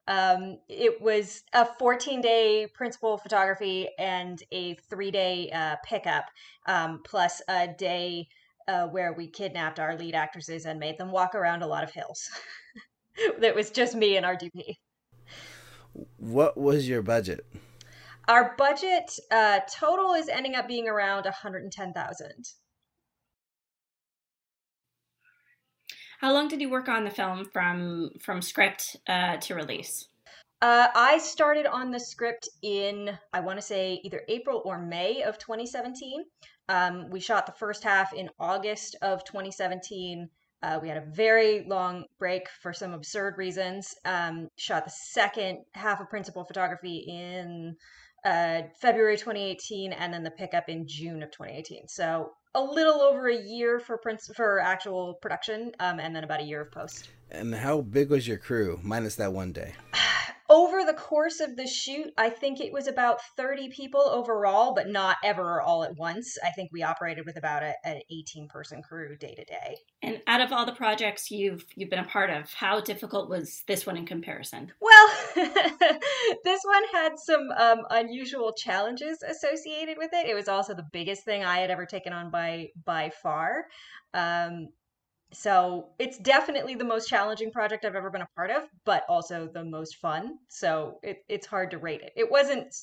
[0.08, 6.26] Um, it was a 14 day principal photography and a three day uh, pickup,
[6.68, 8.28] um, plus a day
[8.68, 11.92] uh, where we kidnapped our lead actresses and made them walk around a lot of
[11.92, 12.30] hills.
[13.40, 14.76] that was just me and our DP.
[16.18, 17.46] What was your budget?
[18.28, 22.32] Our budget uh, total is ending up being around 110,000.
[26.24, 30.08] How long did you work on the film from from script uh, to release?
[30.62, 35.24] Uh, I started on the script in, I want to say, either April or May
[35.24, 36.24] of 2017.
[36.70, 40.30] Um, we shot the first half in August of 2017.
[40.62, 43.94] Uh, we had a very long break for some absurd reasons.
[44.06, 47.76] Um, shot the second half of principal photography in
[48.24, 51.90] uh, February 2018, and then the pickup in June of 2018.
[51.90, 56.42] So a little over a year for prince for actual production, um, and then about
[56.42, 57.10] a year of post.
[57.32, 59.74] And how big was your crew, minus that one day?
[60.54, 64.88] Over the course of the shoot, I think it was about 30 people overall, but
[64.88, 66.38] not ever all at once.
[66.46, 69.78] I think we operated with about a, an 18 person crew day to day.
[70.04, 73.64] And out of all the projects you've you've been a part of, how difficult was
[73.66, 74.72] this one in comparison?
[74.80, 80.28] Well, this one had some um, unusual challenges associated with it.
[80.28, 83.66] It was also the biggest thing I had ever taken on by by far.
[84.14, 84.68] Um,
[85.34, 89.50] so it's definitely the most challenging project I've ever been a part of, but also
[89.54, 90.38] the most fun.
[90.48, 92.14] So it, it's hard to rate it.
[92.16, 92.76] It wasn't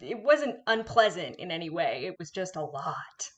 [0.00, 2.04] it wasn't unpleasant in any way.
[2.06, 3.30] It was just a lot.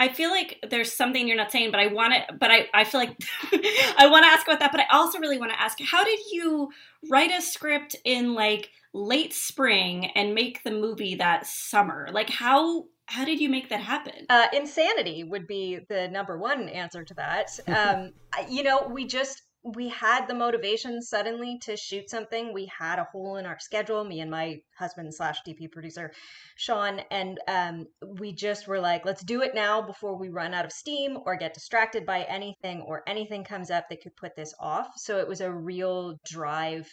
[0.00, 2.84] I feel like there's something you're not saying, but I want to, but I, I
[2.84, 3.16] feel like
[3.98, 6.20] I want to ask about that, but I also really want to ask, how did
[6.30, 6.70] you
[7.10, 12.08] write a script in like late spring and make the movie that summer?
[12.12, 14.26] Like how, how did you make that happen?
[14.28, 17.48] Uh, insanity would be the number one answer to that.
[17.78, 18.12] Um,
[18.48, 22.52] you know, we just, we had the motivation suddenly to shoot something.
[22.52, 26.12] We had a hole in our schedule, me and my husband slash DP producer,
[26.56, 27.86] Sean, and um,
[28.18, 31.36] we just were like, let's do it now before we run out of steam or
[31.36, 34.88] get distracted by anything or anything comes up that could put this off.
[34.96, 36.88] So it was a real drive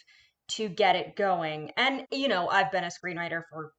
[0.52, 1.72] to get it going.
[1.76, 3.72] And, you know, I've been a screenwriter for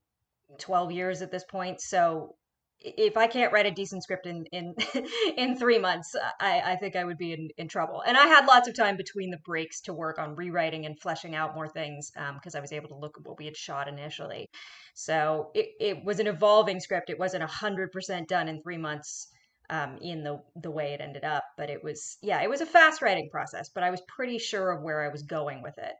[0.59, 1.81] 12 years at this point.
[1.81, 2.35] So
[2.79, 4.75] if I can't write a decent script in in
[5.37, 8.03] in three months, I, I think I would be in, in trouble.
[8.05, 11.35] And I had lots of time between the breaks to work on rewriting and fleshing
[11.35, 13.87] out more things because um, I was able to look at what we had shot
[13.87, 14.49] initially.
[14.93, 17.09] So it, it was an evolving script.
[17.09, 19.27] It wasn't hundred percent done in three months
[19.69, 22.65] um, in the the way it ended up, but it was yeah, it was a
[22.65, 23.69] fast writing process.
[23.73, 25.93] But I was pretty sure of where I was going with it.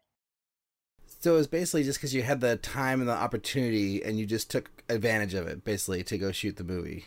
[1.28, 4.26] So it was basically just because you had the time and the opportunity, and you
[4.26, 7.04] just took advantage of it, basically, to go shoot the movie.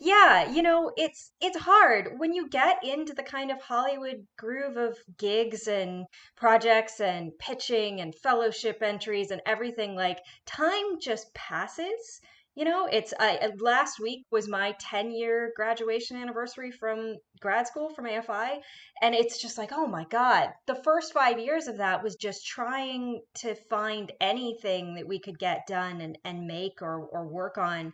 [0.00, 4.78] Yeah, you know, it's it's hard when you get into the kind of Hollywood groove
[4.78, 9.94] of gigs and projects and pitching and fellowship entries and everything.
[9.94, 12.22] Like time just passes
[12.58, 17.68] you know it's I, uh, last week was my 10 year graduation anniversary from grad
[17.68, 18.58] school from afi
[19.00, 20.50] and it's just like oh my god.
[20.66, 25.38] The first five years of that was just trying to find anything that we could
[25.38, 27.92] get done and, and make or, or work on.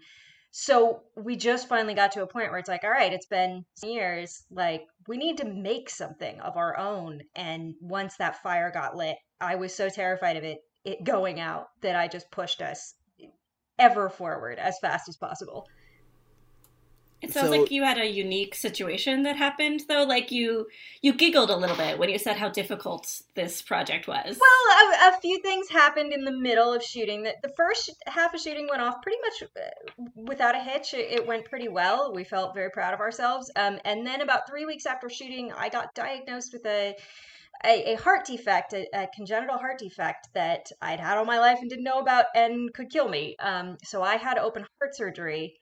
[0.51, 3.67] So we just finally got to a point where it's like all right it's been
[3.83, 7.21] years like we need to make something of our own.
[7.37, 11.67] And once that fire got lit i was so terrified of it it going out
[11.83, 12.95] that i just pushed us
[13.79, 15.69] ever forward as fast as possible.
[17.25, 20.03] It sounds so, like you had a unique situation that happened though.
[20.03, 20.67] Like you
[21.01, 24.39] you giggled a little bit when you said how difficult this project was.
[24.39, 27.23] Well, a, a few things happened in the middle of shooting.
[27.23, 30.93] That the first half of shooting went off pretty much uh, without a hitch.
[30.93, 32.13] It, it went pretty well.
[32.13, 33.51] We felt very proud of ourselves.
[33.57, 36.95] Um, and then about three weeks after shooting, I got diagnosed with a
[37.65, 41.59] a, a heart defect, a, a, congenital heart defect that I'd had all my life
[41.61, 43.37] and didn't know about and could kill me.
[43.39, 45.55] Um, so I had open heart surgery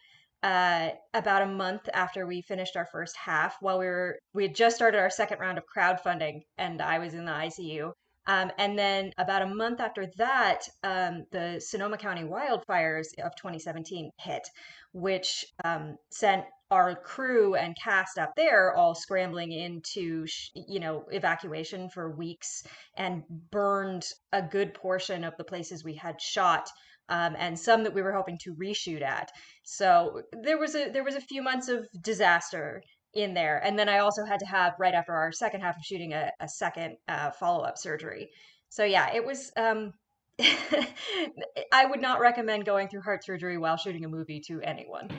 [0.42, 3.56] uh, about a month after we finished our first half.
[3.60, 7.14] While we were we had just started our second round of crowdfunding, and I was
[7.14, 7.92] in the ICU.
[8.26, 14.10] Um, and then about a month after that, um, the Sonoma County wildfires of 2017
[14.18, 14.48] hit,
[14.92, 21.90] which um, sent our crew and cast up there all scrambling into you know evacuation
[21.90, 22.62] for weeks
[22.96, 26.66] and burned a good portion of the places we had shot
[27.10, 29.30] um, and some that we were hoping to reshoot at.
[29.64, 32.82] So there was a there was a few months of disaster
[33.14, 35.84] in there and then i also had to have right after our second half of
[35.84, 38.30] shooting a, a second uh, follow-up surgery
[38.68, 39.92] so yeah it was um,
[41.72, 45.10] I would not recommend going through heart surgery while shooting a movie to anyone.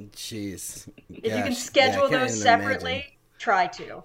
[0.00, 0.88] Jeez.
[1.08, 1.36] If Gosh.
[1.36, 3.12] you can schedule yeah, those separately, imagine.
[3.38, 4.02] try to.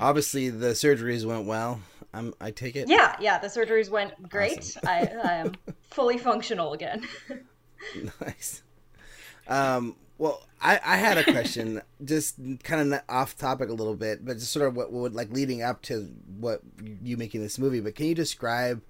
[0.00, 1.80] Obviously, the surgeries went well.
[2.12, 2.88] I'm, I take it.
[2.88, 4.58] Yeah, yeah, the surgeries went great.
[4.58, 4.82] Awesome.
[4.86, 5.52] I, I am
[5.90, 7.06] fully functional again.
[8.20, 8.62] nice.
[9.46, 14.24] Um, well, I, I had a question, just kind of off topic a little bit,
[14.24, 16.62] but just sort of what would like leading up to what
[17.02, 17.80] you making this movie.
[17.80, 18.82] But can you describe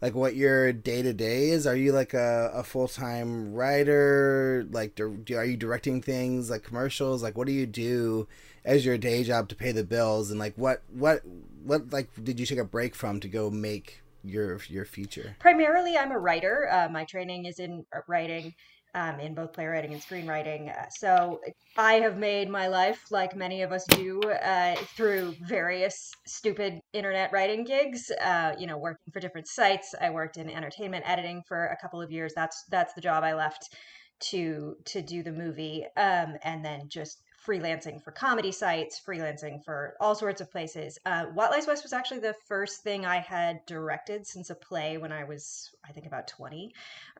[0.00, 1.66] like what your day to day is?
[1.66, 4.66] Are you like a, a full time writer?
[4.70, 7.22] Like, do, are you directing things like commercials?
[7.22, 8.26] Like, what do you do
[8.64, 10.30] as your day job to pay the bills?
[10.30, 11.22] And like, what what
[11.62, 15.36] what like did you take a break from to go make your your feature?
[15.38, 16.68] Primarily, I'm a writer.
[16.72, 18.54] Uh, my training is in writing
[18.94, 20.70] um, in both playwriting and screenwriting.
[20.70, 21.40] Uh, so
[21.76, 27.32] I have made my life, like many of us do, uh, through various stupid internet
[27.32, 28.10] writing gigs.
[28.22, 29.94] Uh, you know, working for different sites.
[30.00, 32.32] I worked in entertainment editing for a couple of years.
[32.34, 33.74] That's that's the job I left
[34.20, 39.94] to to do the movie, um, and then just freelancing for comedy sites, freelancing for
[40.00, 40.98] all sorts of places.
[41.06, 44.98] Uh, What Lies West was actually the first thing I had directed since a play
[44.98, 46.72] when I was, I think, about 20.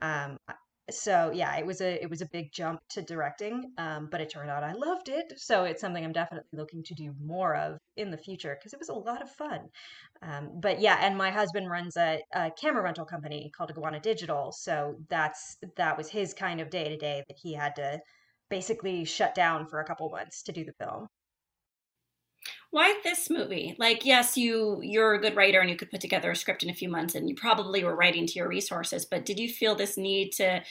[0.02, 0.38] Um,
[0.94, 4.30] so yeah it was a it was a big jump to directing um, but it
[4.30, 5.32] turned out i loved it.
[5.36, 8.78] So it's something i'm definitely looking to do more of in the future because it
[8.78, 9.60] was a lot of fun.
[10.22, 14.52] Um, but yeah and my husband runs a, a, camera rental company called iguana digital.
[14.52, 18.00] So that's that was his kind of day to day that he had to
[18.48, 21.06] basically shut down for a couple months to do the film
[22.70, 23.74] why this movie?
[23.78, 26.70] Like yes you you're a good writer and you could put together a script in
[26.70, 29.74] a few months and you probably were writing to your resources but did you feel
[29.74, 30.62] this need to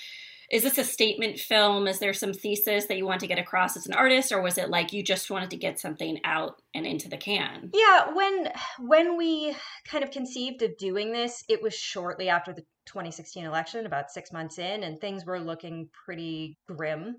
[0.52, 1.88] is this a statement film?
[1.88, 4.58] Is there some thesis that you want to get across as an artist or was
[4.58, 7.70] it like you just wanted to get something out and into the can?
[7.74, 12.64] Yeah, when when we kind of conceived of doing this, it was shortly after the
[12.88, 17.18] 2016 election, about six months in, and things were looking pretty grim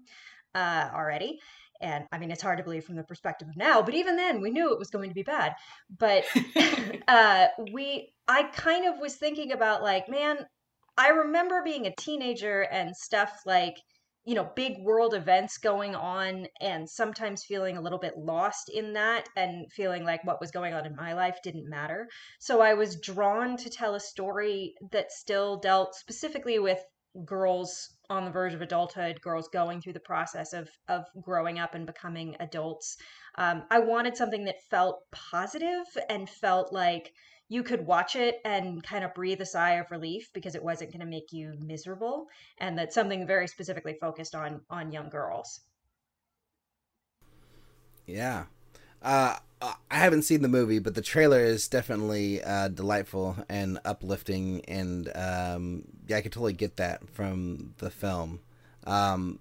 [0.56, 1.38] uh, already.
[1.80, 4.40] And I mean, it's hard to believe from the perspective of now, but even then,
[4.40, 5.54] we knew it was going to be bad.
[5.98, 6.24] But
[7.08, 10.38] uh, we, I kind of was thinking about like, man,
[10.98, 13.76] I remember being a teenager and stuff like
[14.24, 18.92] you know big world events going on and sometimes feeling a little bit lost in
[18.92, 22.06] that and feeling like what was going on in my life didn't matter
[22.38, 26.78] so i was drawn to tell a story that still dealt specifically with
[27.24, 31.74] girls on the verge of adulthood girls going through the process of of growing up
[31.74, 32.96] and becoming adults
[33.38, 37.12] um, i wanted something that felt positive and felt like
[37.48, 40.92] you could watch it and kind of breathe a sigh of relief because it wasn't
[40.92, 42.26] going to make you miserable
[42.58, 45.60] and that something very specifically focused on on young girls
[48.06, 48.46] Yeah.
[49.02, 54.64] Uh, I haven't seen the movie, but the trailer is definitely uh, delightful and uplifting,
[54.66, 58.40] and um, yeah, I could totally get that from the film.
[58.86, 59.38] Um,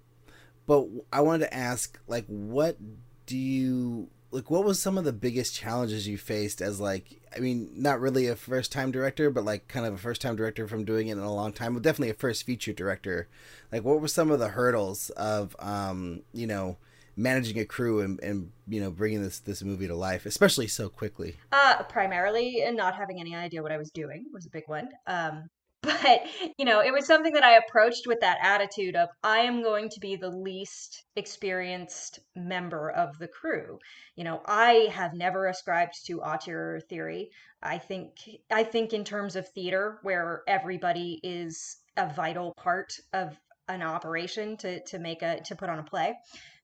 [0.66, 2.76] but I wanted to ask, like, what
[3.24, 4.50] do you like?
[4.50, 7.22] What was some of the biggest challenges you faced as like?
[7.34, 10.36] I mean, not really a first time director, but like kind of a first time
[10.36, 13.26] director from doing it in a long time, definitely a first feature director.
[13.72, 16.76] Like, what were some of the hurdles of, um, you know?
[17.20, 20.88] Managing a crew and, and you know bringing this this movie to life especially so
[20.88, 21.36] quickly.
[21.52, 24.88] Uh primarily and not having any idea what i was doing was a big one.
[25.06, 25.48] Um
[25.82, 26.22] but
[26.58, 29.88] you know it was something that i approached with that attitude of i am going
[29.88, 33.78] to be the least experienced member of the crew.
[34.16, 37.30] You know i have never ascribed to auteur theory.
[37.62, 38.12] I think
[38.50, 43.38] i think in terms of theater where everybody is a vital part of
[43.74, 46.14] an operation to to make a to put on a play.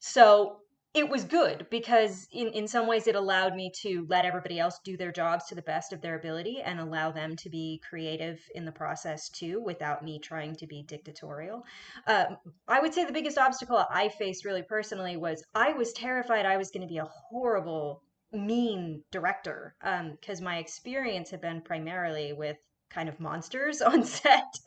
[0.01, 0.59] So
[0.97, 4.81] it was good because in, in some ways it allowed me to let everybody else
[4.83, 8.41] do their jobs to the best of their ability and allow them to be creative
[8.55, 11.63] in the process too without me trying to be dictatorial.
[12.07, 16.47] Um, i would say the biggest obstacle i faced really personally was i was terrified
[16.47, 21.61] i was going to be a horrible mean director because um, my experience had been
[21.61, 22.57] primarily with
[22.91, 24.59] kind of monsters on set.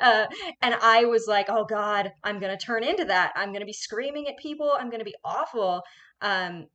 [0.00, 0.26] uh,
[0.62, 3.32] and I was like, oh God, I'm going to turn into that.
[3.36, 4.72] I'm going to be screaming at people.
[4.78, 5.82] I'm going to be awful.
[6.20, 6.66] Um,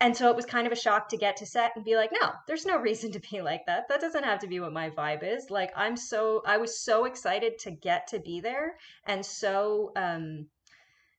[0.00, 2.10] and so it was kind of a shock to get to set and be like,
[2.20, 3.88] no, there's no reason to be like that.
[3.88, 5.50] That doesn't have to be what my vibe is.
[5.50, 8.76] Like, I'm so, I was so excited to get to be there
[9.06, 10.46] and so um,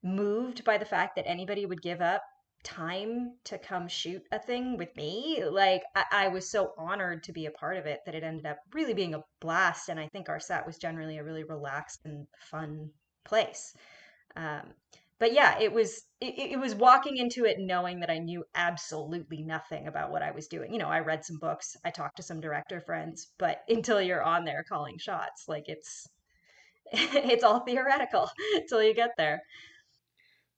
[0.04, 2.24] moved by the fact that anybody would give up
[2.66, 5.44] time to come shoot a thing with me.
[5.50, 8.46] Like I, I, was so honored to be a part of it that it ended
[8.46, 9.88] up really being a blast.
[9.88, 12.90] And I think our set was generally a really relaxed and fun
[13.24, 13.74] place.
[14.36, 14.74] Um,
[15.20, 19.44] but yeah, it was it, it was walking into it knowing that I knew absolutely
[19.44, 20.74] nothing about what I was doing.
[20.74, 24.24] You know, I read some books, I talked to some director friends, but until you're
[24.24, 26.08] on there calling shots, like it's
[26.92, 29.42] it's all theoretical until you get there.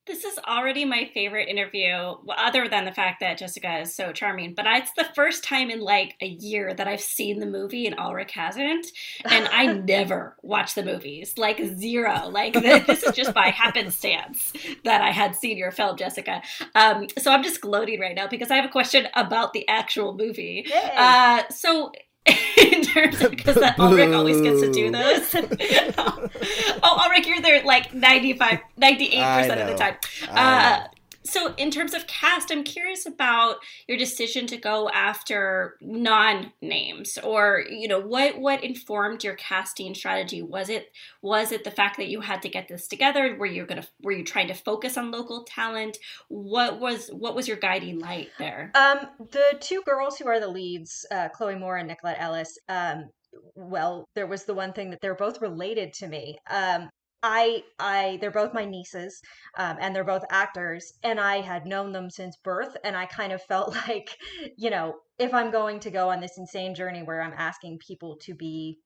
[0.08, 4.54] This is already my favorite interview, other than the fact that Jessica is so charming.
[4.54, 7.98] But it's the first time in like a year that I've seen the movie and
[7.98, 8.88] Alrik hasn't.
[9.26, 12.30] And I never watch the movies, like zero.
[12.30, 16.42] Like this is just by happenstance that I had seen your film, Jessica.
[16.74, 20.14] Um, so I'm just gloating right now because I have a question about the actual
[20.16, 20.66] movie.
[20.96, 21.92] Uh, so
[22.58, 25.36] in terms of because that Alrik always gets to do those.
[26.84, 29.96] oh, Alrik, you're there like 95, 98% of the time.
[30.30, 30.88] Uh,
[31.28, 37.64] so in terms of cast i'm curious about your decision to go after non-names or
[37.70, 40.42] you know what what informed your casting strategy?
[40.42, 43.36] Was it was it the fact that you had to get this together?
[43.38, 45.98] Were you gonna were you trying to focus on local talent?
[46.30, 48.72] What was what was your guiding light there?
[48.76, 49.00] Um
[49.32, 53.10] the two girls who are the leads uh, chloe moore and nicolette ellis um
[53.56, 56.38] well there was the one thing that they're both related to me.
[56.50, 56.90] Um
[57.24, 59.22] I I they're both my nieces,
[59.58, 63.34] um, and they're both actors, and I had known them since birth, and I kind
[63.34, 64.18] of felt like,
[64.58, 68.18] you know, if I'm going to go on this insane journey where I'm asking people
[68.24, 68.80] to be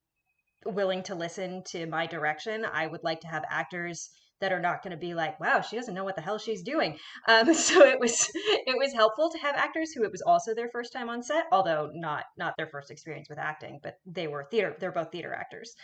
[0.65, 4.09] willing to listen to my direction, I would like to have actors
[4.39, 6.63] that are not going to be like, wow, she doesn't know what the hell she's
[6.63, 6.97] doing.
[7.27, 10.69] Um, so it was it was helpful to have actors who it was also their
[10.69, 14.47] first time on set, although not not their first experience with acting, but they were
[14.49, 14.75] theater.
[14.79, 15.75] They're both theater actors.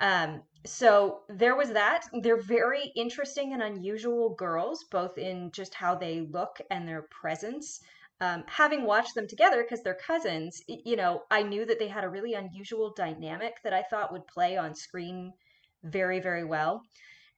[0.00, 2.04] Um, so there was that.
[2.22, 7.80] They're very interesting and unusual girls, both in just how they look and their presence.
[8.20, 12.04] um, having watched them together because they're cousins, you know, I knew that they had
[12.04, 15.32] a really unusual dynamic that I thought would play on screen
[15.84, 16.82] very, very well.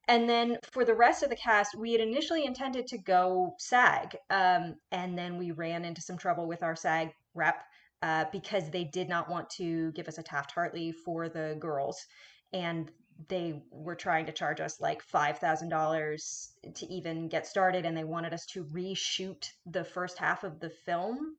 [0.08, 4.16] And then for the rest of the cast, we had initially intended to go SAG,
[4.30, 7.62] um, and then we ran into some trouble with our SAG rep
[8.02, 12.06] uh, because they did not want to give us a Taft Hartley for the girls,
[12.52, 12.90] and
[13.28, 17.96] they were trying to charge us like five thousand dollars to even get started, and
[17.96, 21.36] they wanted us to reshoot the first half of the film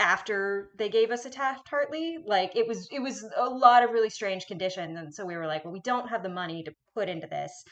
[0.00, 2.18] after they gave us a Taft Hartley.
[2.24, 5.46] Like it was it was a lot of really strange conditions, and so we were
[5.46, 7.64] like, well, we don't have the money to put into this.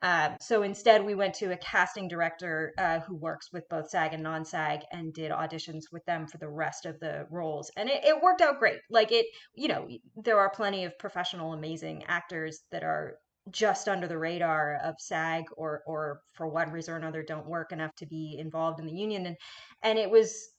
[0.00, 4.14] Uh, so instead, we went to a casting director uh, who works with both SAG
[4.14, 8.04] and non-SAG and did auditions with them for the rest of the roles, and it,
[8.04, 8.78] it worked out great.
[8.90, 13.16] Like it, you know, there are plenty of professional, amazing actors that are
[13.50, 17.72] just under the radar of SAG or or for one reason or another don't work
[17.72, 19.36] enough to be involved in the union and
[19.82, 20.50] and it was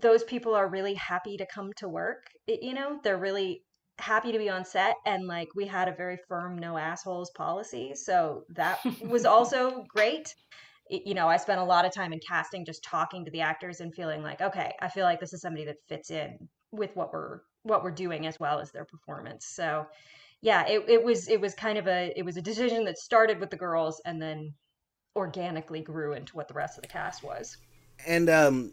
[0.00, 2.24] those people are really happy to come to work.
[2.46, 3.62] You know, they're really
[4.00, 7.92] happy to be on set and like we had a very firm no assholes policy
[7.94, 10.34] so that was also great.
[10.88, 13.80] You know i spent a lot of time in casting just talking to the actors
[13.80, 17.12] and feeling like okay i feel like this is somebody that fits in with what
[17.12, 19.46] we're what we're doing as well as their performance.
[19.46, 19.86] So
[20.42, 23.38] yeah it, it was it was kind of a it was a decision that started
[23.38, 24.54] with the girls and then
[25.14, 27.56] organically grew into what the rest of the cast was.
[28.06, 28.72] And um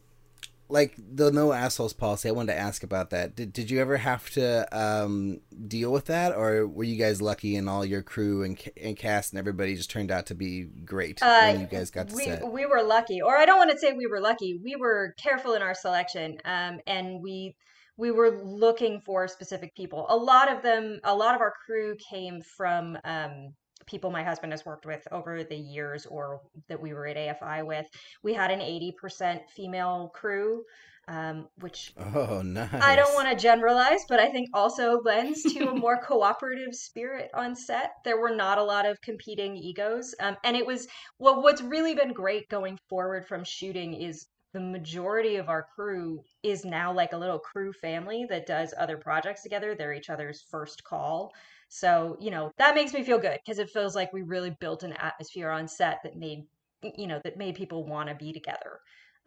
[0.70, 3.36] like the no assholes policy i wanted to ask about that.
[3.36, 6.36] Did, did you ever have to um, deal with that?
[6.36, 9.90] Or were you guys lucky and all your crew and, and cast and everybody just
[9.90, 12.52] turned out to be great uh, when you guys got to we, set?
[12.52, 13.22] we were lucky.
[13.22, 14.60] Or i don't want to say we were lucky.
[14.64, 17.56] We were careful in our selection um, and we
[17.98, 20.06] we were looking for specific people.
[20.10, 23.54] A lot of them a lot of our crew came from um,
[23.88, 27.66] people my husband has worked with over the years or that we were at AFI
[27.66, 27.88] with.
[28.22, 30.64] We had an 80% female crew.
[31.10, 32.68] Um, which oh nice.
[32.74, 37.32] I don't want to generalize, but I think also lends to a more cooperative spirit
[37.34, 37.92] on set.
[38.04, 40.86] There were not a lot of competing egos, um, and it was
[41.18, 41.42] well.
[41.42, 46.66] What's really been great going forward from shooting is the majority of our crew is
[46.66, 49.76] now like a little crew family that does other projects together.
[49.76, 51.34] They're each other's first call.
[51.70, 54.84] So, you know, that makes me feel good because it feels like we really built
[54.84, 56.46] an atmosphere on set that made,
[56.82, 58.80] you know, that made people want to be together.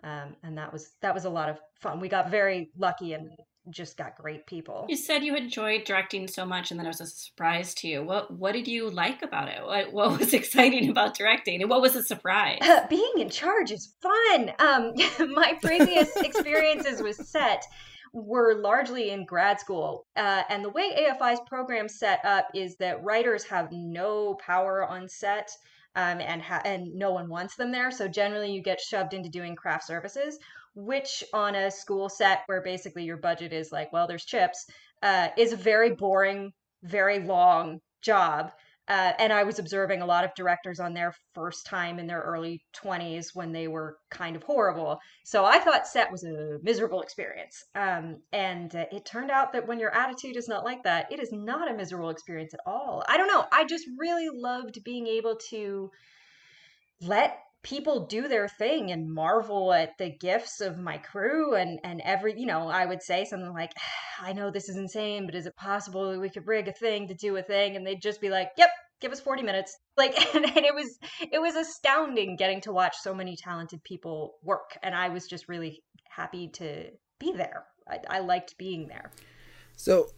[0.02, 2.00] Um, and that was that was a lot of fun.
[2.00, 3.30] We got very lucky and
[3.68, 4.86] just got great people.
[4.88, 8.02] You said you enjoyed directing so much, and then it was a surprise to you.
[8.02, 9.62] What What did you like about it?
[9.62, 12.58] What What was exciting about directing, and what was a surprise?
[12.62, 14.52] Uh, being in charge is fun.
[14.58, 14.94] Um,
[15.34, 17.64] my previous experiences with set
[18.12, 20.06] were largely in grad school.
[20.16, 25.08] Uh, and the way AFI's program set up is that writers have no power on
[25.08, 25.50] set.
[25.96, 27.90] Um, and ha- and no one wants them there.
[27.90, 30.38] So generally, you get shoved into doing craft services,
[30.84, 34.66] which on a school set where basically your budget is like, well, there's chips,
[35.02, 36.52] uh, is a very boring,
[36.82, 38.52] very long job.
[38.88, 42.22] Uh, and I was observing a lot of directors on their first time in their
[42.22, 44.98] early 20s when they were kind of horrible.
[45.24, 47.62] So I thought set was a miserable experience.
[47.76, 51.20] Um, and uh, it turned out that when your attitude is not like that, it
[51.20, 53.04] is not a miserable experience at all.
[53.06, 53.44] I don't know.
[53.52, 55.90] I just really loved being able to
[57.00, 62.00] let people do their thing and marvel at the gifts of my crew and and
[62.02, 65.34] every you know i would say something like ah, i know this is insane but
[65.34, 67.76] is it possible that we could rig a thing to do a thing?
[67.76, 69.76] And they'd just be like yep give us 40 minutes.
[69.96, 74.36] Like and, and it was it was astounding getting to watch so many talented people
[74.42, 76.86] work and i was just really happy to
[77.18, 77.64] be there.
[77.88, 79.10] I, I liked being there.
[79.76, 80.08] So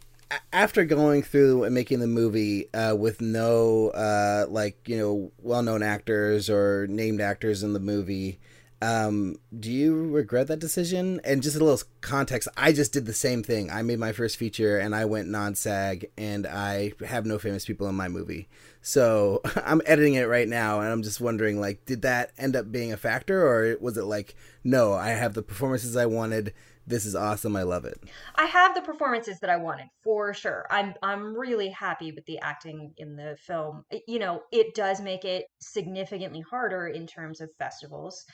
[0.53, 5.83] after going through and making the movie uh, with no uh, like you know well-known
[5.83, 8.39] actors or named actors in the movie
[8.83, 11.21] um, do you regret that decision?
[11.23, 13.71] And just a little context i just did the same thing.
[13.71, 17.89] I made my first feature and i went non-sag and i have no famous people
[17.89, 18.49] in my movie.
[18.81, 22.73] So i'm editing it right now and i'm just wondering like did that end up
[22.73, 26.53] being a factor or was it like no i have the performances i wanted
[26.87, 27.57] this is awesome.
[27.57, 28.03] I love it.
[28.35, 30.67] I have the performances that I wanted for sure.
[30.71, 33.85] I'm I'm really happy with the acting in the film.
[34.07, 38.25] You know, it does make it significantly harder in terms of festivals.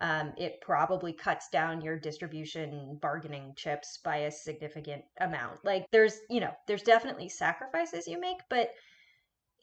[0.00, 5.64] Um, it probably cuts down your distribution bargaining chips by a significant amount.
[5.64, 8.70] Like there's, you know, there's definitely sacrifices you make, but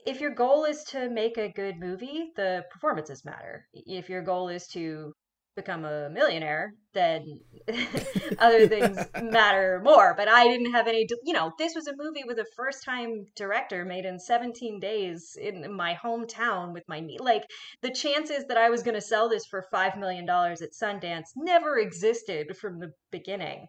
[0.06, 3.68] if your goal is to make a good movie, the performances matter.
[3.74, 5.14] If your goal is to
[5.56, 7.40] become a millionaire, then
[8.40, 10.14] other things matter more.
[10.16, 13.26] But I didn't have any, you know, this was a movie with a first time
[13.36, 17.06] director made in 17 days in my hometown with my.
[17.20, 17.44] Like
[17.82, 21.78] the chances that I was going to sell this for $5 million at Sundance never
[21.78, 23.68] existed from the beginning.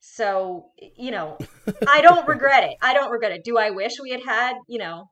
[0.00, 1.38] So, you know,
[1.86, 2.76] I don't regret it.
[2.82, 3.44] I don't regret it.
[3.44, 5.10] Do I wish we had had, you know,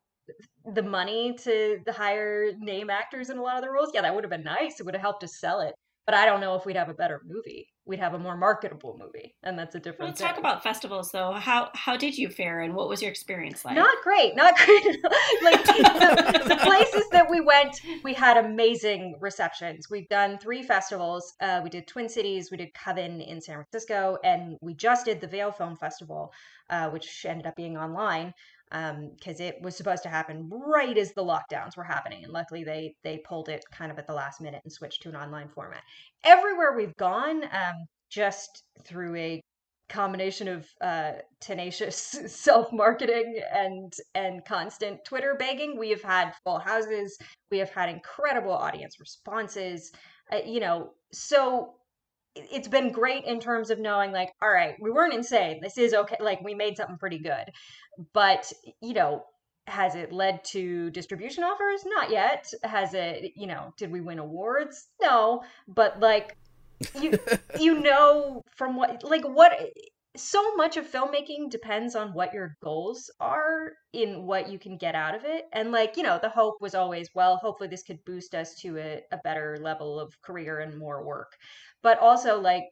[0.75, 3.91] the money to hire name actors in a lot of the roles?
[3.93, 4.81] Yeah, that would have been nice.
[4.81, 5.75] It would have helped us sell it
[6.09, 7.69] but I don't know if we'd have a better movie.
[7.85, 10.13] We'd have a more marketable movie, and that's a different.
[10.13, 11.33] Let's talk about festivals, though.
[11.33, 13.77] How how did you fare, and what was your experience like?
[13.77, 14.85] Not great, not great.
[15.43, 19.91] like the, the, places that we went, we had amazing receptions.
[19.91, 21.35] We've done three festivals.
[21.43, 25.21] Uh, we did Twin Cities, we did Coven in San Francisco, and we just did
[25.21, 26.33] the Vail Film Festival,
[26.71, 28.33] uh, which ended up being online
[28.71, 32.65] because um, it was supposed to happen right as the lockdowns were happening, and luckily
[32.65, 35.49] they they pulled it kind of at the last minute and switched to an online
[35.49, 35.83] format.
[36.25, 39.41] Everywhere we've gone, um, just through a
[39.89, 41.97] combination of uh, tenacious
[42.27, 47.19] self marketing and and constant Twitter begging, we have had full houses.
[47.51, 49.93] We have had incredible audience responses.
[50.31, 51.75] Uh, you know, so
[52.51, 55.61] it's been great in terms of knowing like all right we weren't insane.
[55.63, 56.17] This is okay.
[56.21, 57.51] Like we made something pretty good.
[58.13, 59.25] But you know
[59.67, 61.85] has it led to distribution offers?
[61.85, 62.53] Not yet.
[62.63, 64.89] Has it you know did we win awards?
[65.01, 65.43] No.
[65.67, 66.37] But like
[67.01, 67.19] you
[67.61, 69.53] you know from what like what
[70.19, 74.95] so much of filmmaking depends on what your goals are in what you can get
[74.95, 75.45] out of it.
[75.53, 78.79] And like you know the hope was always well hopefully this could boost us to
[78.79, 81.33] a, a better level of career and more work.
[81.83, 82.65] But also like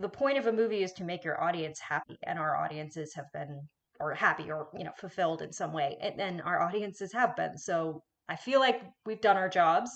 [0.00, 3.26] the point of a movie is to make your audience happy and our audiences have
[3.32, 3.60] been
[4.00, 7.56] or happy or you know fulfilled in some way and, and our audiences have been.
[7.58, 9.90] So i feel like we've done our jobs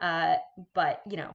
[0.00, 0.36] uh,
[0.74, 1.32] but you know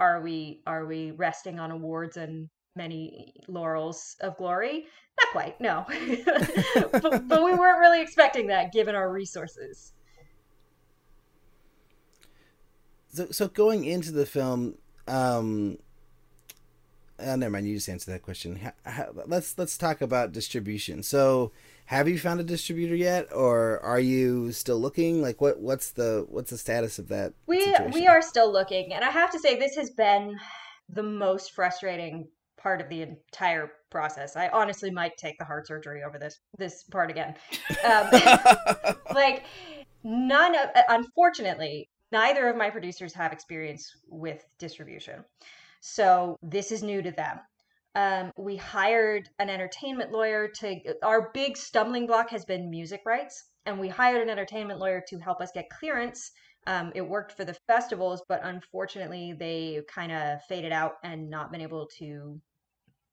[0.00, 4.86] are we are we resting on awards and many laurels of glory
[5.18, 5.84] not quite no
[6.92, 9.92] but, but we weren't really expecting that given our resources
[13.08, 14.74] so, so going into the film
[15.08, 15.78] um,
[17.18, 17.68] oh, never mind.
[17.68, 18.60] You just answered that question.
[19.26, 21.02] let's let's talk about distribution.
[21.02, 21.52] So,
[21.86, 25.22] have you found a distributor yet, or are you still looking?
[25.22, 27.34] Like, what what's the what's the status of that?
[27.46, 27.92] We situation?
[27.92, 30.38] we are still looking, and I have to say this has been
[30.88, 32.28] the most frustrating
[32.62, 34.36] part of the entire process.
[34.36, 37.34] I honestly might take the heart surgery over this this part again.
[37.84, 38.08] Um,
[39.14, 39.44] like
[40.04, 45.24] none of unfortunately neither of my producers have experience with distribution.
[45.80, 47.40] So this is new to them.
[47.94, 53.44] Um, we hired an entertainment lawyer to, our big stumbling block has been music rights.
[53.66, 56.30] And we hired an entertainment lawyer to help us get clearance.
[56.66, 61.52] Um, it worked for the festivals, but unfortunately, they kind of faded out and not
[61.52, 62.40] been able to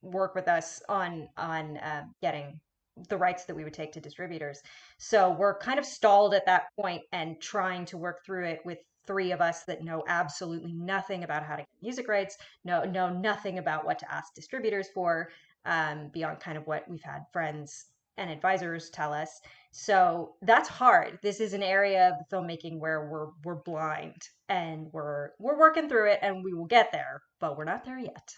[0.02, 2.60] work with us on on uh, getting
[3.08, 4.62] the rights that we would take to distributors.
[4.98, 8.80] So we're kind of stalled at that point and trying to work through it with
[9.08, 13.10] three of us that know absolutely nothing about how to get music rights, know know
[13.10, 15.30] nothing about what to ask distributors for,
[15.66, 17.86] um, beyond kind of what we've had friends
[18.18, 19.40] and advisors tell us.
[19.72, 21.20] So that's hard.
[21.24, 26.12] This is an area of filmmaking where we're we're blind and we're we're working through
[26.12, 28.36] it and we will get there, but we're not there yet.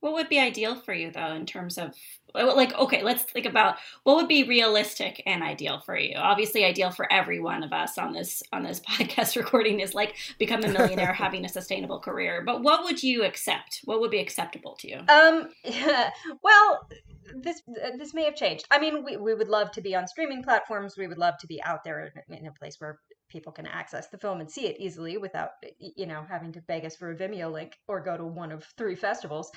[0.00, 1.94] What would be ideal for you though in terms of
[2.34, 6.16] like okay, let's think about what would be realistic and ideal for you.
[6.16, 10.14] Obviously ideal for every one of us on this on this podcast recording is like
[10.38, 12.42] become a millionaire having a sustainable career.
[12.44, 13.80] But what would you accept?
[13.84, 14.98] What would be acceptable to you?
[15.08, 16.10] Um yeah,
[16.42, 16.88] well,
[17.34, 17.62] this
[17.98, 18.66] this may have changed.
[18.70, 20.96] I mean, we, we would love to be on streaming platforms.
[20.96, 24.18] We would love to be out there in a place where people can access the
[24.18, 27.52] film and see it easily without you know having to beg us for a Vimeo
[27.52, 29.50] link or go to one of three festivals.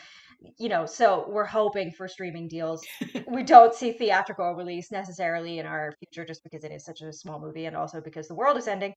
[0.57, 2.85] You know, so we're hoping for streaming deals.
[3.27, 7.11] we don't see theatrical release necessarily in our future just because it is such a
[7.11, 8.93] small movie and also because the world is ending.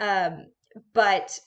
[0.00, 0.46] Um,
[0.92, 1.38] but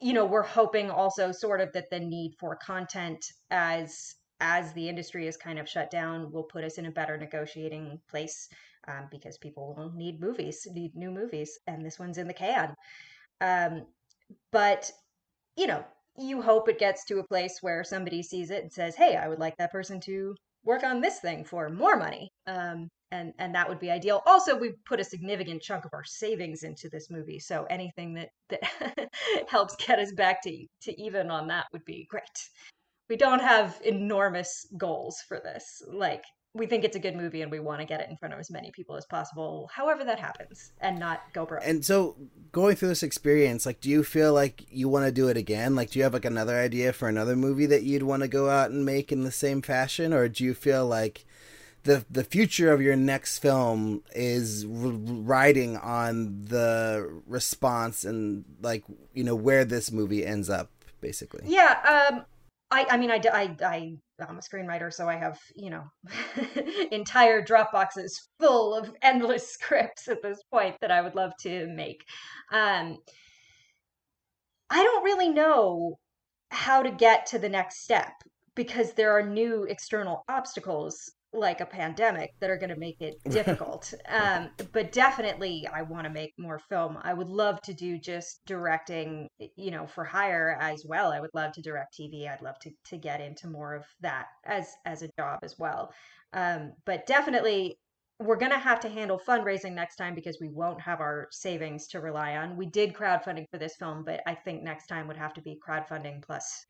[0.00, 4.88] you know, we're hoping also sort of that the need for content as as the
[4.88, 8.48] industry is kind of shut down will put us in a better negotiating place
[8.88, 12.74] um, because people will need movies, need new movies, and this one's in the can.
[13.40, 13.86] Um,
[14.50, 14.90] but
[15.56, 15.84] you know,
[16.18, 19.28] you hope it gets to a place where somebody sees it and says, "Hey, I
[19.28, 23.54] would like that person to work on this thing for more money." Um, and and
[23.54, 24.22] that would be ideal.
[24.26, 28.30] Also, we put a significant chunk of our savings into this movie, so anything that
[28.48, 29.10] that
[29.48, 32.22] helps get us back to to even on that would be great.
[33.08, 35.82] We don't have enormous goals for this.
[35.86, 36.24] Like
[36.54, 38.40] we think it's a good movie and we want to get it in front of
[38.40, 41.62] as many people as possible, however that happens, and not go broke.
[41.64, 42.16] And so,
[42.52, 45.74] going through this experience, like, do you feel like you want to do it again?
[45.74, 48.50] Like, do you have like another idea for another movie that you'd want to go
[48.50, 51.24] out and make in the same fashion, or do you feel like
[51.84, 58.84] the the future of your next film is r- riding on the response and like
[59.14, 61.44] you know where this movie ends up, basically?
[61.46, 62.26] Yeah, um,
[62.72, 63.96] I, I mean, I, I, I,
[64.28, 65.84] I'm a screenwriter, so I have, you know,
[66.92, 72.04] entire Dropboxes full of endless scripts at this point that I would love to make.
[72.52, 72.98] Um,
[74.70, 75.98] I don't really know
[76.50, 78.12] how to get to the next step
[78.54, 83.14] because there are new external obstacles like a pandemic that are going to make it
[83.30, 83.92] difficult.
[84.08, 86.98] um, but definitely, I want to make more film.
[87.02, 91.12] I would love to do just directing, you know, for hire as well.
[91.12, 92.28] I would love to direct TV.
[92.28, 95.92] I'd love to to get into more of that as as a job as well.
[96.32, 97.78] Um, but definitely,
[98.18, 101.88] we're going to have to handle fundraising next time because we won't have our savings
[101.88, 102.56] to rely on.
[102.56, 105.58] We did crowdfunding for this film, but I think next time would have to be
[105.66, 106.66] crowdfunding plus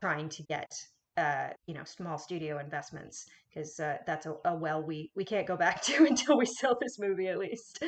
[0.00, 0.70] trying to get
[1.16, 5.46] uh, you know small studio investments because uh, that's a, a, well we we can't
[5.46, 7.82] go back to until we sell this movie at least.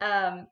[0.00, 0.46] Um,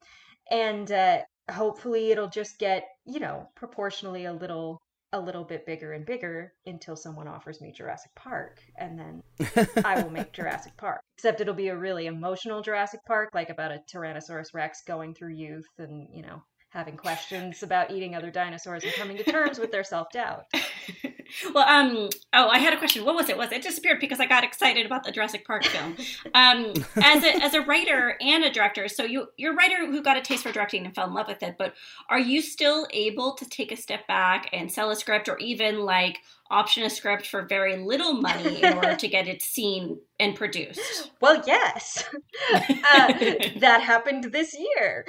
[0.51, 1.19] and uh,
[1.51, 4.81] hopefully it'll just get you know proportionally a little
[5.15, 9.23] a little bit bigger and bigger until someone offers me Jurassic Park and then
[9.85, 11.01] I will make Jurassic Park.
[11.19, 15.35] Except it'll be a really emotional Jurassic Park like about a Tyrannosaurus Rex going through
[15.35, 19.71] youth and you know having questions about eating other dinosaurs and coming to terms with
[19.71, 20.45] their self-doubt
[21.55, 23.05] well, um, oh, I had a question.
[23.05, 23.37] What was it?
[23.37, 25.97] Was it disappeared because I got excited about the Jurassic Park film?
[26.35, 26.73] Um,
[27.03, 30.17] as a as a writer and a director, so you you're a writer who got
[30.17, 31.75] a taste for directing and fell in love with it, but
[32.09, 35.81] are you still able to take a step back and sell a script, or even
[35.81, 36.19] like
[36.51, 41.11] option a script for very little money in order to get it seen and produced?
[41.21, 42.05] Well, yes,
[42.53, 43.13] uh,
[43.59, 45.07] that happened this year,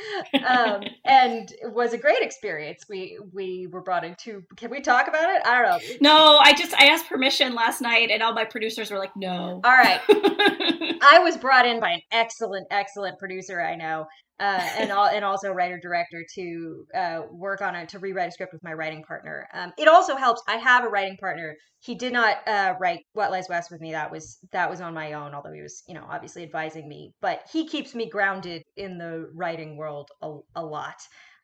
[0.47, 2.85] um, and it was a great experience.
[2.89, 4.43] We we were brought into.
[4.55, 5.45] Can we talk about it?
[5.45, 5.62] I
[6.01, 9.61] No, I just I asked permission last night, and all my producers were like, "No."
[9.63, 14.05] All right, I was brought in by an excellent, excellent producer I know,
[14.39, 18.31] uh, and all, and also writer director to uh, work on it to rewrite a
[18.31, 19.47] script with my writing partner.
[19.53, 20.41] Um, it also helps.
[20.47, 21.55] I have a writing partner.
[21.79, 23.91] He did not uh, write What Lies West with me.
[23.91, 25.33] That was that was on my own.
[25.33, 27.11] Although he was, you know, obviously advising me.
[27.21, 30.95] But he keeps me grounded in the writing world a, a lot.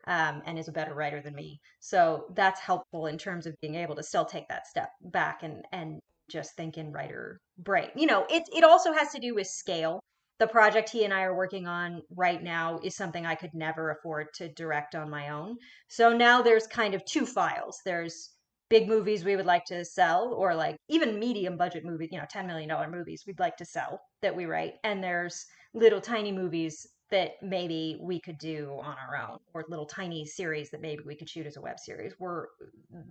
[0.08, 1.60] Um, and is a better writer than me.
[1.82, 5.66] So that's helpful in terms of being able to still take that step back and
[5.72, 7.90] and just think in writer brain.
[7.96, 10.00] You know, it it also has to do with scale
[10.40, 13.92] the project he and I are working on right now is something I could never
[13.92, 15.58] afford to direct on my own.
[15.90, 17.82] So now there's kind of two files.
[17.84, 18.32] There's
[18.70, 22.26] big movies we would like to sell, or like even medium budget movies, you know,
[22.34, 24.76] $10 million movies we'd like to sell that we write.
[24.84, 29.86] And there's little tiny movies that maybe we could do on our own, or little
[29.86, 32.14] tiny series that maybe we could shoot as a web series.
[32.20, 32.50] Where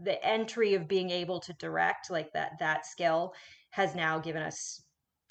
[0.03, 3.35] the entry of being able to direct like that, that skill
[3.71, 4.83] has now given us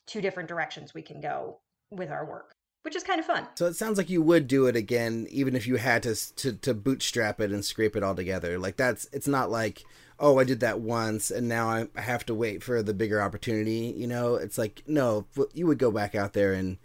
[0.05, 1.59] two different directions we can go
[1.91, 2.57] with our work
[2.87, 3.45] which is kind of fun.
[3.55, 6.53] So it sounds like you would do it again, even if you had to to,
[6.53, 8.57] to bootstrap it and scrape it all together.
[8.57, 9.83] Like that's it's not like
[10.21, 13.93] oh I did that once and now I have to wait for the bigger opportunity.
[13.97, 16.77] You know, it's like no, you would go back out there and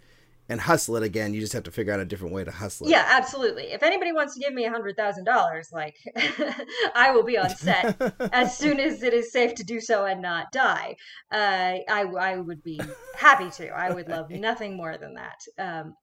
[0.53, 1.33] and hustle it again.
[1.33, 2.91] You just have to figure out a different way to hustle it.
[2.91, 3.63] Yeah, absolutely.
[3.63, 5.95] If anybody wants to give me a hundred thousand dollars, like
[6.95, 7.99] I will be on set
[8.31, 10.95] as soon as it is safe to do so and not die.
[11.31, 12.79] Uh, I I would be
[13.15, 13.69] happy to.
[13.69, 15.39] I would love nothing more than that.
[15.57, 15.95] Um,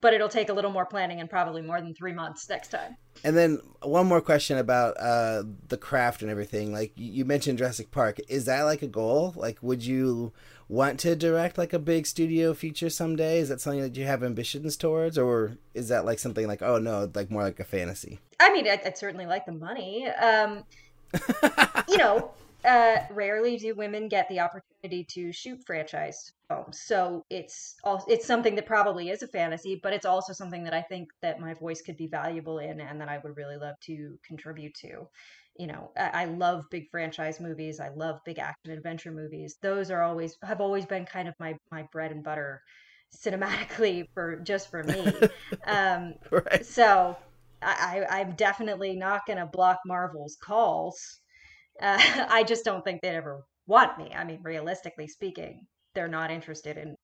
[0.00, 2.96] but it'll take a little more planning and probably more than three months next time.
[3.24, 6.72] And then one more question about uh, the craft and everything.
[6.72, 9.32] Like you mentioned Jurassic Park, is that like a goal?
[9.36, 10.32] Like, would you
[10.68, 13.38] want to direct like a big studio feature someday?
[13.38, 16.78] Is that something that you have ambitions towards, or is that like something like oh
[16.78, 18.20] no, like more like a fantasy?
[18.38, 20.06] I mean, I'd, I'd certainly like the money.
[20.08, 20.64] Um,
[21.88, 22.30] you know,
[22.64, 28.26] uh, rarely do women get the opportunity to shoot franchise films, so it's all, it's
[28.26, 31.54] something that probably is a fantasy, but it's also something that I think that my
[31.54, 35.08] voice could be valuable in, and that I would really love to contribute to.
[35.56, 37.80] You know, I, I love big franchise movies.
[37.80, 39.56] I love big action adventure movies.
[39.62, 42.62] Those are always have always been kind of my my bread and butter
[43.16, 45.12] cinematically for just for me.
[45.66, 46.64] um, right.
[46.64, 47.16] So
[47.62, 51.20] I, I'm definitely not going to block Marvel's calls
[51.80, 51.98] uh,
[52.28, 54.10] I just don't think they'd ever want me.
[54.14, 56.96] I mean, realistically speaking, they're not interested in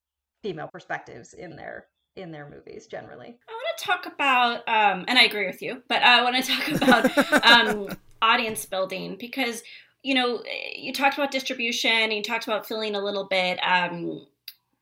[0.42, 3.36] female perspectives in their in their movies generally.
[3.48, 6.52] I want to talk about, um, and I agree with you, but I want to
[6.52, 7.88] talk about um,
[8.22, 9.62] audience building because
[10.02, 10.42] you know
[10.76, 14.26] you talked about distribution and you talked about feeling a little bit um,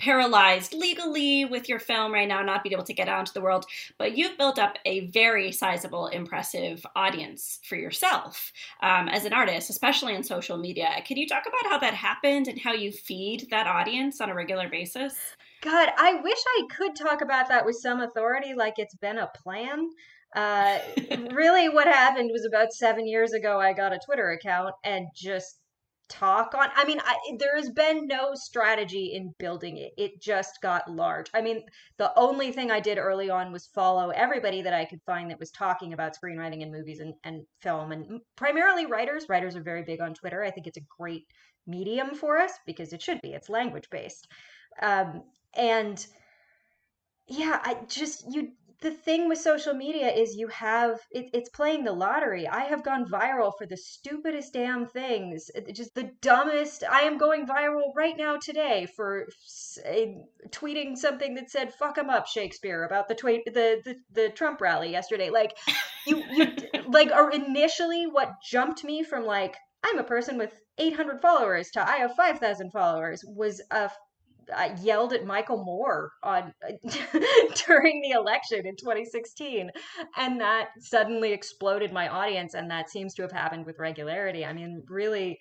[0.02, 3.40] paralyzed legally with your film right now, not being able to get out into the
[3.40, 3.64] world,
[3.98, 9.70] but you've built up a very sizable, impressive audience for yourself um, as an artist,
[9.70, 10.90] especially in social media.
[11.06, 14.34] Can you talk about how that happened and how you feed that audience on a
[14.34, 15.16] regular basis?
[15.62, 19.30] God, I wish I could talk about that with some authority, like it's been a
[19.42, 19.88] plan.
[20.34, 20.78] Uh,
[21.30, 25.60] really, what happened was about seven years ago, I got a Twitter account and just
[26.12, 26.68] talk on.
[26.76, 29.92] I mean, I, there has been no strategy in building it.
[29.96, 31.26] It just got large.
[31.34, 31.62] I mean,
[31.96, 35.40] the only thing I did early on was follow everybody that I could find that
[35.40, 39.26] was talking about screenwriting and movies and, and film, and primarily writers.
[39.28, 40.44] Writers are very big on Twitter.
[40.44, 41.24] I think it's a great
[41.66, 43.30] medium for us because it should be.
[43.30, 44.28] It's language based.
[44.82, 45.22] Um,
[45.54, 46.04] and
[47.26, 48.52] yeah, I just you
[48.82, 52.48] the thing with social media is you have it, it's playing the lottery.
[52.48, 55.50] I have gone viral for the stupidest damn things.
[55.72, 59.28] Just the dumbest i am going viral right now today for
[60.50, 64.60] tweeting something that said fuck em up shakespeare about the tweet the, the the trump
[64.60, 65.30] rally yesterday.
[65.30, 65.56] Like
[66.06, 66.48] you you
[66.88, 71.88] like or initially what jumped me from like i'm a person with 800 followers to
[71.88, 73.90] i have 5000 followers was a
[74.54, 76.52] I yelled at Michael Moore on
[77.66, 79.70] during the election in 2016,
[80.16, 82.54] and that suddenly exploded my audience.
[82.54, 84.44] And that seems to have happened with regularity.
[84.44, 85.38] I mean, really,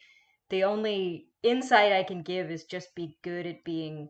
[0.49, 4.10] the only insight I can give is just be good at being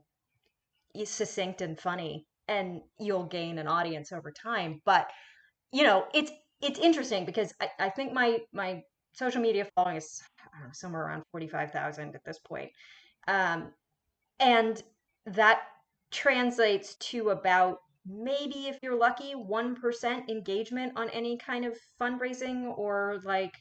[1.06, 4.82] succinct and funny, and you'll gain an audience over time.
[4.86, 5.10] But
[5.72, 6.32] you know, it's
[6.62, 8.84] it's interesting because I, I think my my
[9.14, 10.22] social media following is
[10.62, 12.72] know, somewhere around 45,000 at this point.
[13.28, 13.72] Um,
[14.42, 14.82] and
[15.26, 15.62] that
[16.12, 23.20] translates to about maybe if you're lucky 1% engagement on any kind of fundraising or
[23.24, 23.54] like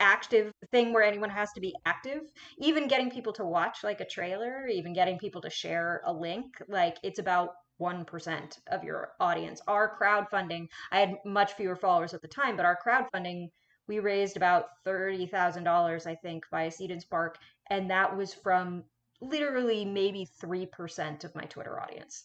[0.00, 2.22] active thing where anyone has to be active.
[2.58, 6.60] Even getting people to watch like a trailer even getting people to share a link
[6.68, 7.50] like it's about
[7.80, 9.60] 1% of your audience.
[9.68, 13.50] Our crowdfunding i had much fewer followers at the time but our crowdfunding
[13.86, 17.38] we raised about $30,000 I think via Seed and Spark
[17.70, 18.84] and that was from
[19.20, 22.24] literally maybe 3% of my Twitter audience.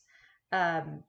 [0.52, 1.04] Um,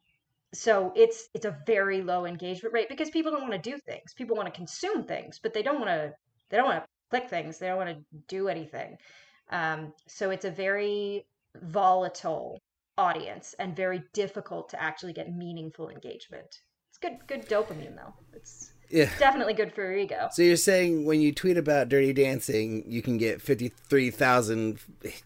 [0.55, 4.15] so it's it's a very low engagement rate because people don't want to do things.
[4.15, 6.13] People want to consume things, but they don't want to
[6.49, 7.59] they don't want to click things.
[7.59, 8.97] They don't want to do anything.
[9.51, 11.27] Um, so it's a very
[11.61, 12.61] volatile
[12.97, 16.61] audience and very difficult to actually get meaningful engagement.
[16.91, 18.15] It's good good dopamine though.
[18.33, 19.11] It's yeah.
[19.19, 20.29] definitely good for your ego.
[20.33, 24.79] So you're saying when you tweet about Dirty Dancing, you can get 53,000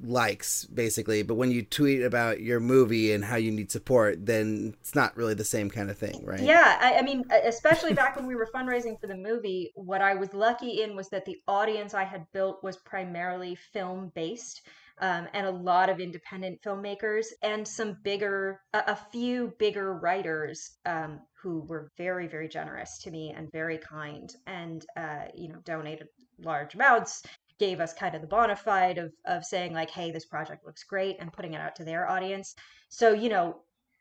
[0.04, 4.74] likes, basically, but when you tweet about your movie and how you need support, then
[4.80, 6.40] it's not really the same kind of thing, right?
[6.40, 6.78] Yeah.
[6.80, 10.32] I, I mean, especially back when we were fundraising for the movie, what I was
[10.34, 14.62] lucky in was that the audience I had built was primarily film based
[15.00, 20.78] um, and a lot of independent filmmakers and some bigger, a, a few bigger writers
[20.86, 25.58] um, who were very, very generous to me and very kind and, uh, you know,
[25.64, 26.08] donated
[26.40, 27.22] large amounts
[27.58, 30.84] gave us kind of the bona fide of of saying like hey this project looks
[30.84, 32.54] great and putting it out to their audience
[32.88, 33.56] so you know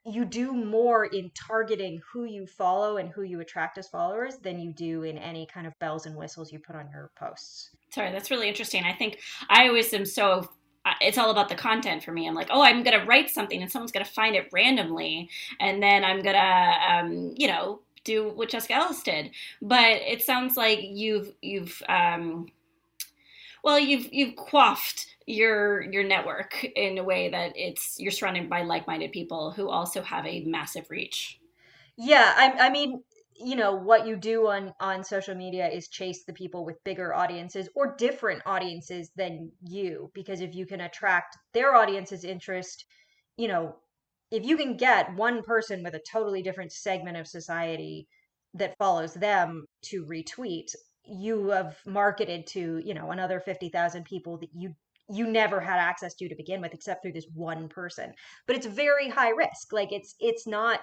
[0.08, 4.60] you do more in targeting who you follow and who you attract as followers than
[4.60, 7.72] you do in any kind of bells and whistles you put on your posts.
[7.92, 8.86] Sorry, that's really interesting.
[8.86, 9.20] I think
[9.50, 10.50] I always am so
[11.02, 12.28] it's all about the content for me.
[12.28, 15.30] I'm like, oh, I'm gonna write something, and someone's gonna find it randomly,
[15.60, 19.32] and then I'm gonna, um, you know, do what Jessica Ellis did.
[19.62, 22.48] But it sounds like you've you've um,
[23.64, 28.62] well, you've you've quaffed your your network in a way that it's you're surrounded by
[28.62, 31.40] like-minded people who also have a massive reach.
[31.98, 33.04] Yeah, I, I mean,
[33.40, 37.14] you know what you do on on social media is chase the people with bigger
[37.14, 42.86] audiences or different audiences than you because if you can attract their audience's interest
[43.38, 43.76] you know
[44.32, 48.08] if you can get one person with a totally different segment of society
[48.54, 50.68] that follows them to retweet
[51.04, 54.74] you have marketed to you know another 50,000 people that you
[55.10, 58.14] you never had access to to begin with except through this one person.
[58.46, 59.72] But it's very high risk.
[59.72, 60.82] Like it's it's not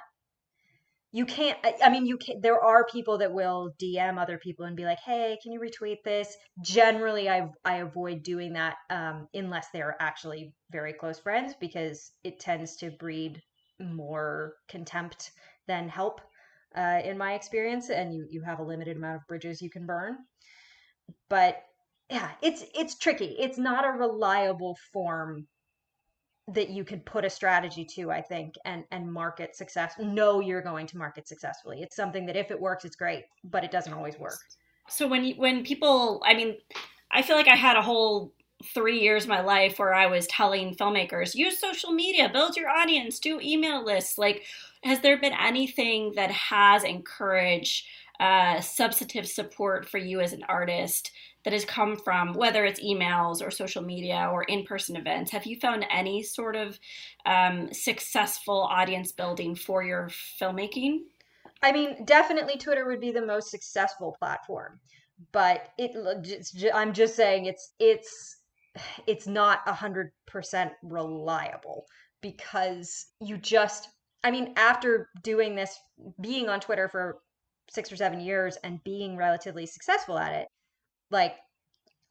[1.14, 4.76] you can't i mean you can there are people that will dm other people and
[4.76, 6.36] be like hey can you retweet this?
[6.60, 12.40] Generally i i avoid doing that um, unless they're actually very close friends because it
[12.40, 13.40] tends to breed
[13.80, 15.30] more contempt
[15.68, 16.20] than help
[16.76, 19.86] uh, in my experience and you you have a limited amount of bridges you can
[19.86, 20.16] burn.
[21.30, 21.62] But
[22.10, 23.36] yeah it's it's tricky.
[23.38, 25.46] It's not a reliable form
[26.48, 30.62] that you can put a strategy to i think and and market success know you're
[30.62, 33.94] going to market successfully it's something that if it works it's great but it doesn't
[33.94, 34.38] always work
[34.88, 36.56] so when you, when people i mean
[37.10, 38.32] i feel like i had a whole
[38.72, 42.70] three years of my life where I was telling filmmakers, use social media, build your
[42.70, 44.16] audience, do email lists.
[44.16, 44.44] Like,
[44.82, 47.86] has there been anything that has encouraged
[48.20, 51.10] uh, substantive support for you as an artist
[51.44, 55.58] that has come from whether it's emails or social media or in-person events have you
[55.60, 56.78] found any sort of
[57.26, 60.08] um, successful audience building for your
[60.40, 61.00] filmmaking
[61.64, 64.78] I mean, definitely Twitter would be the most successful platform,
[65.32, 65.92] but it.
[66.74, 68.36] I'm just saying it's it's
[69.06, 71.86] it's not a hundred percent reliable
[72.20, 73.88] because you just.
[74.22, 75.78] I mean, after doing this,
[76.20, 77.20] being on Twitter for
[77.70, 80.48] six or seven years and being relatively successful at it,
[81.10, 81.36] like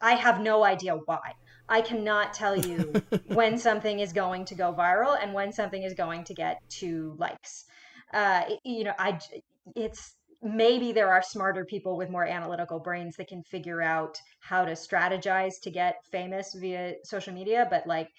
[0.02, 1.34] I have no idea why.
[1.70, 2.94] I cannot tell you
[3.28, 7.16] when something is going to go viral and when something is going to get two
[7.18, 7.66] likes.
[8.14, 9.20] Uh, it- you know, I
[9.76, 14.66] it's maybe there are smarter people with more analytical brains that can figure out how
[14.66, 18.10] to strategize to get famous via social media, but like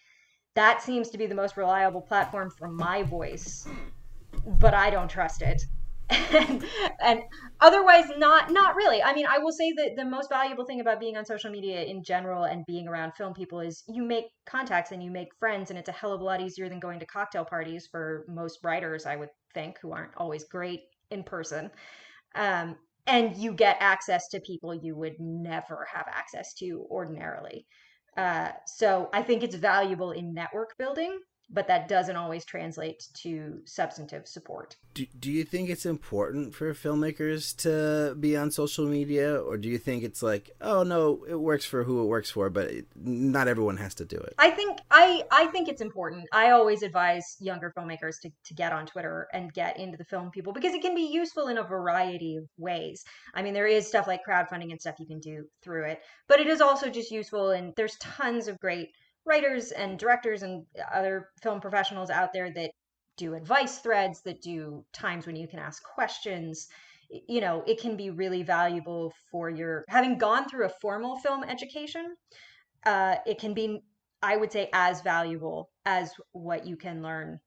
[0.54, 3.68] that seems to be the most reliable platform for my voice,
[4.60, 5.60] but I don't trust it.
[6.10, 6.64] And,
[7.04, 7.20] and
[7.60, 9.02] otherwise not not really.
[9.02, 11.82] I mean i will say that the most valuable thing about being on social media
[11.82, 15.70] in general and being around film people is you make contacts and you make friends
[15.70, 18.58] and it's a hell of a lot easier than going to cocktail parties for most
[18.62, 20.80] writers i would think who aren't always great
[21.10, 21.70] in person.
[22.34, 22.76] Um,
[23.06, 27.66] and you get access to people you would never have access to ordinarily.
[28.16, 31.18] Uh, so i think it's valuable in network building
[31.50, 36.72] but that doesn't always translate to substantive support Do, do you think it's important for
[36.72, 41.34] filmmakers to be on social media, or do you think it's like, oh no, it
[41.34, 44.34] works for who it works for, but it, not everyone has to do it?
[44.38, 46.28] I think I I think it's important.
[46.32, 50.30] I always advise younger filmmakers to, to get on Twitter and get into the film
[50.30, 53.04] people because it can be useful in a variety of ways.
[53.34, 56.40] I mean, there is stuff like crowdfunding and stuff you can do through it, but
[56.40, 58.90] it is also just useful and there's tons of great
[59.26, 62.70] writers and directors and other film professionals out there that
[63.16, 66.68] do advice threads, that do times when you can ask questions.
[67.28, 71.44] You know, it can be really valuable for your having gone through a formal film
[71.44, 72.16] education
[72.86, 73.80] uh, it can be
[74.22, 77.38] i would say as valuable as what you can learn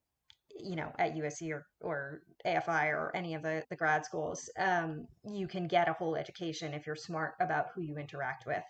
[0.59, 5.07] you know at usc or, or afi or any of the, the grad schools um,
[5.23, 8.63] you can get a whole education if you're smart about who you interact with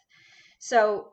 [0.60, 1.10] so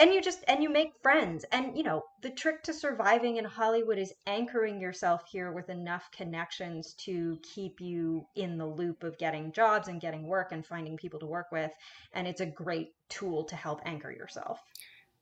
[0.00, 1.44] and you just and you make friends.
[1.52, 6.10] And you know the trick to surviving in hollywood is anchoring yourself here with enough
[6.10, 10.96] connections to keep you in the loop of getting jobs and getting work and finding
[10.96, 11.70] people to work with.
[12.14, 14.60] And it's a great tool to help anchor yourself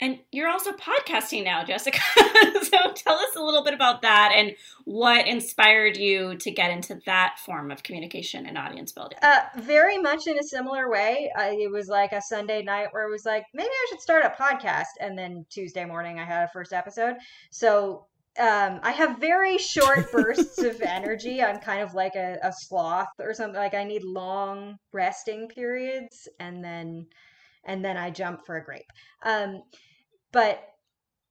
[0.01, 1.99] And you're also podcasting now, Jessica.
[2.62, 7.01] so tell us a little bit about that and what inspired you to get into
[7.07, 9.18] that form of communication and audience building.
[9.22, 11.32] Uh, very much in a similar way.
[11.36, 14.24] I, it was like a Sunday night where it was like, maybe I should start
[14.24, 14.84] a podcast.
[15.01, 17.16] And then Tuesday morning, I had a first episode.
[17.51, 18.07] So
[18.38, 21.42] um, I have very short bursts of energy.
[21.42, 23.59] I'm kind of like a, a sloth or something.
[23.59, 27.07] Like I need long resting periods, and then
[27.64, 28.90] and then I jump for a grape.
[29.24, 29.62] Um,
[30.33, 30.62] but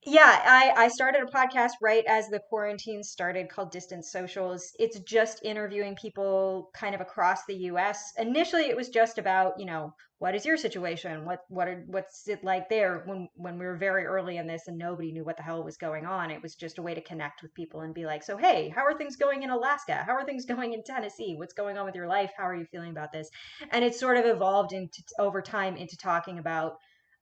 [0.06, 4.72] yeah, I, I started a podcast right as the quarantine started called Distance Socials.
[4.80, 8.14] It's just interviewing people kind of across the US.
[8.18, 11.26] Initially it was just about, you know, what is your situation?
[11.26, 14.68] What what are what's it like there when when we were very early in this
[14.68, 16.32] and nobody knew what the hell was going on.
[16.32, 18.84] It was just a way to connect with people and be like, "So, hey, how
[18.86, 20.04] are things going in Alaska?
[20.06, 21.36] How are things going in Tennessee?
[21.38, 22.32] What's going on with your life?
[22.38, 23.30] How are you feeling about this?"
[23.72, 26.78] And it sort of evolved into over time into talking about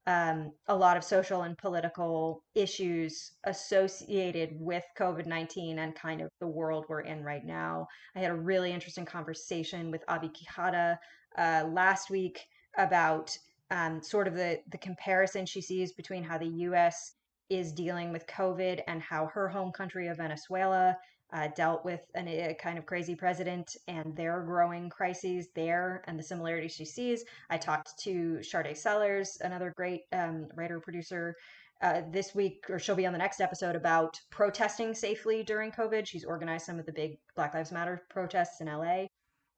[0.07, 6.29] um, a lot of social and political issues associated with COVID 19 and kind of
[6.39, 7.87] the world we're in right now.
[8.15, 10.97] I had a really interesting conversation with Abi Quijada
[11.37, 12.39] uh, last week
[12.77, 13.35] about
[13.71, 17.13] um, sort of the, the comparison she sees between how the US
[17.49, 20.97] is dealing with COVID and how her home country of Venezuela
[21.35, 26.17] uh, dealt with an, a kind of crazy president and their growing crises there and
[26.17, 27.25] the similarities she sees.
[27.49, 31.35] I talked to Sade Sellers, another great um, writer producer,
[31.81, 36.07] uh, this week, or she'll be on the next episode about protesting safely during COVID.
[36.07, 39.07] She's organized some of the big Black Lives Matter protests in LA,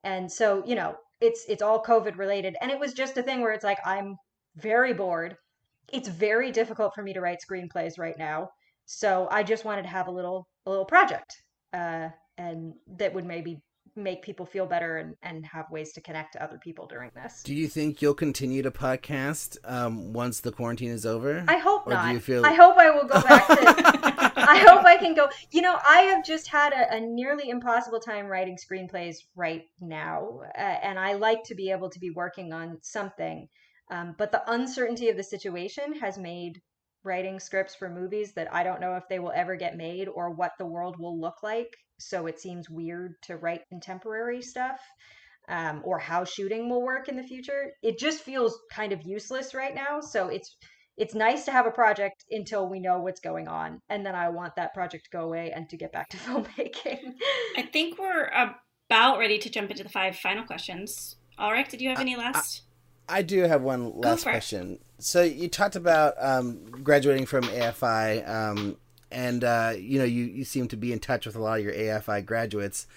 [0.03, 2.57] and so you know it's it's all COVID related.
[2.59, 4.17] And it was just a thing where it's like I'm
[4.55, 5.38] very bored.
[5.93, 8.49] It's very difficult for me to write screenplays right now,
[8.88, 11.36] so I just wanted to have a little a little project
[11.74, 13.61] uh, and that would maybe
[13.95, 17.41] make people feel better and, and have ways to connect to other people during this.
[17.43, 21.43] Do you think you'll continue to podcast um, once the quarantine is over?
[21.47, 22.07] I hope Or not.
[22.07, 24.34] do you feel I hope I will go back to.
[24.49, 25.28] I hope I can go.
[25.51, 30.41] You know, I have just had a, a nearly impossible time writing screenplays right now,
[30.57, 33.49] uh, and I like to be able to be working on something.
[33.89, 36.61] Um, but the uncertainty of the situation has made
[37.08, 40.30] writing scripts for movies that I don't know if they will ever get made or
[40.30, 41.76] what the world will look like.
[41.99, 44.80] So it seems weird to write contemporary stuff
[45.49, 47.72] um, or how shooting will work in the future.
[47.82, 50.01] It just feels kind of useless right now.
[50.01, 50.55] So it's
[50.97, 54.30] it's nice to have a project until we know what's going on, and then I
[54.30, 57.14] want that project to go away and to get back to filmmaking.
[57.55, 58.32] I think we're
[58.89, 61.16] about ready to jump into the five final questions.
[61.39, 62.64] Alrik, did you have any last?
[63.08, 64.80] I do have one last question.
[65.00, 68.78] So you talked about um, graduating from AFI, um,
[69.12, 71.66] and uh, you know you you seem to be in touch with a lot of
[71.66, 72.88] your AFI graduates.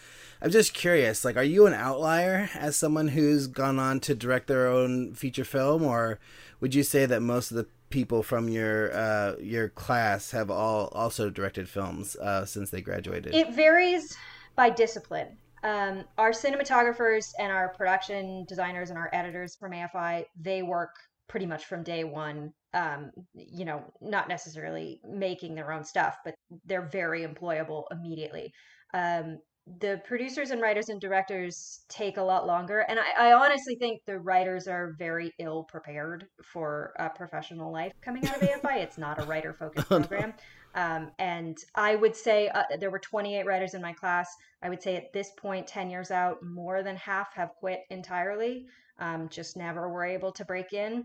[0.42, 4.46] I'm just curious, like, are you an outlier as someone who's gone on to direct
[4.46, 6.18] their own feature film, or
[6.60, 10.88] would you say that most of the people from your uh, your class have all
[10.92, 13.34] also directed films uh, since they graduated?
[13.34, 14.16] It varies
[14.56, 15.36] by discipline.
[15.62, 20.96] Um, our cinematographers and our production designers and our editors from AFI, they work
[21.30, 22.52] pretty much from day one.
[22.74, 26.34] Um, you know, not necessarily making their own stuff, but
[26.66, 28.52] they're very employable immediately.
[28.94, 29.38] Um,
[29.78, 32.80] the producers and writers and directors take a lot longer.
[32.80, 37.92] And I, I, honestly think the writers are very ill prepared for a professional life
[38.02, 38.78] coming out of AFI.
[38.78, 40.34] it's not a writer focused program.
[40.74, 44.28] Um, and I would say uh, there were 28 writers in my class.
[44.62, 48.66] I would say at this point, 10 years out, more than half have quit entirely,
[48.98, 51.04] um, just never were able to break in.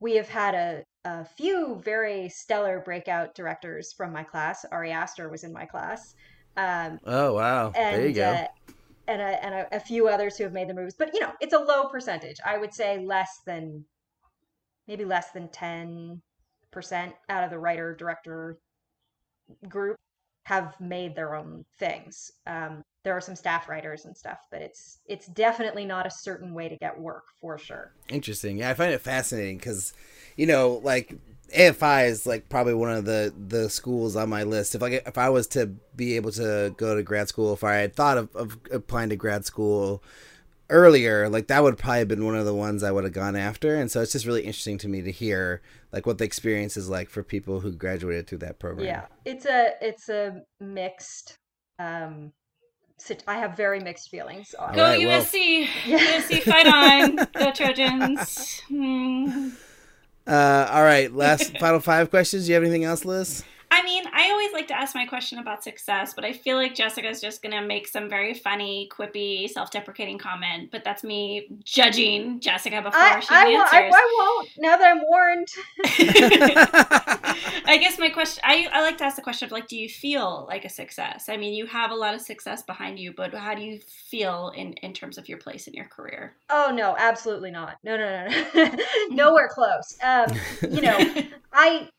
[0.00, 4.64] We have had a, a few very stellar breakout directors from my class.
[4.70, 6.14] Ari Aster was in my class.
[6.56, 7.72] Um, oh wow!
[7.74, 8.30] And, there you go.
[8.30, 8.46] Uh,
[9.08, 11.32] and a, and a, a, few others who have made the moves, but you know,
[11.40, 12.38] it's a low percentage.
[12.44, 13.84] I would say less than,
[14.88, 16.22] maybe less than ten
[16.72, 18.58] percent out of the writer director
[19.68, 19.96] group
[20.46, 22.30] have made their own things.
[22.46, 26.54] Um, there are some staff writers and stuff, but it's it's definitely not a certain
[26.54, 27.90] way to get work for sure.
[28.08, 28.58] Interesting.
[28.58, 29.92] Yeah, I find it fascinating because,
[30.36, 31.16] you know, like
[31.52, 34.76] AFI is like probably one of the the schools on my list.
[34.76, 35.66] If like if I was to
[35.96, 39.16] be able to go to grad school, if I had thought of, of applying to
[39.16, 40.00] grad school
[40.70, 43.36] earlier, like that would probably have been one of the ones I would have gone
[43.36, 43.76] after.
[43.76, 45.62] And so it's just really interesting to me to hear
[45.92, 48.86] like what the experience is like for people who graduated through that program.
[48.86, 51.38] Yeah, it's a it's a mixed.
[51.78, 52.32] Um,
[53.26, 54.54] I have very mixed feelings.
[54.54, 55.98] On Go right, USC, well.
[55.98, 58.62] USC, fight on, go Trojans.
[58.68, 59.50] Hmm.
[60.26, 62.46] Uh, all right, last final five questions.
[62.46, 63.44] Do you have anything else, Liz?
[63.76, 66.74] I mean, I always like to ask my question about success, but I feel like
[66.74, 70.70] Jessica's just going to make some very funny, quippy, self deprecating comment.
[70.72, 73.72] But that's me judging Jessica before I, she I answers.
[73.72, 75.48] I, I, won't, now that I'm warned.
[77.66, 79.90] I guess my question, I, I like to ask the question of like, do you
[79.90, 81.28] feel like a success?
[81.28, 84.54] I mean, you have a lot of success behind you, but how do you feel
[84.56, 86.34] in, in terms of your place in your career?
[86.48, 87.76] Oh, no, absolutely not.
[87.84, 88.76] No, no, no, no.
[89.10, 89.98] Nowhere close.
[90.02, 90.34] Um,
[90.70, 90.96] you know,
[91.52, 91.90] I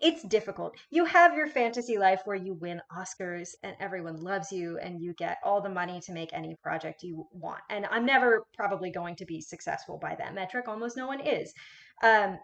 [0.00, 0.76] it's difficult.
[0.90, 5.14] You have your fantasy life where you win Oscars and everyone loves you and you
[5.14, 7.60] get all the money to make any project you want.
[7.70, 10.68] And I'm never probably going to be successful by that metric.
[10.68, 11.52] Almost no one is.
[12.02, 12.38] Um,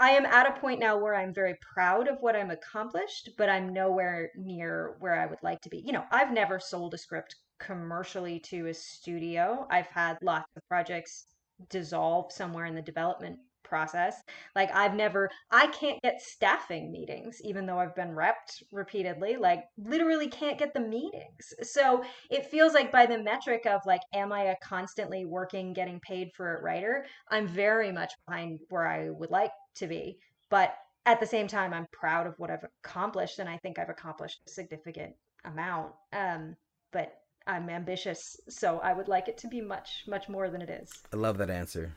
[0.00, 3.50] I am at a point now where I'm very proud of what I'm accomplished, but
[3.50, 5.82] I'm nowhere near where I would like to be.
[5.84, 9.66] You know, I've never sold a script commercially to a studio.
[9.70, 11.26] I've had lots of projects
[11.68, 13.38] dissolve somewhere in the development
[13.70, 14.16] process.
[14.54, 19.36] Like I've never I can't get staffing meetings even though I've been repped repeatedly.
[19.36, 21.54] Like literally can't get the meetings.
[21.62, 26.00] So it feels like by the metric of like am I a constantly working getting
[26.00, 30.18] paid for a writer, I'm very much behind where I would like to be.
[30.50, 33.88] But at the same time I'm proud of what I've accomplished and I think I've
[33.88, 35.14] accomplished a significant
[35.44, 35.92] amount.
[36.12, 36.56] Um
[36.92, 40.68] but I'm ambitious, so I would like it to be much, much more than it
[40.68, 40.92] is.
[41.12, 41.94] I love that answer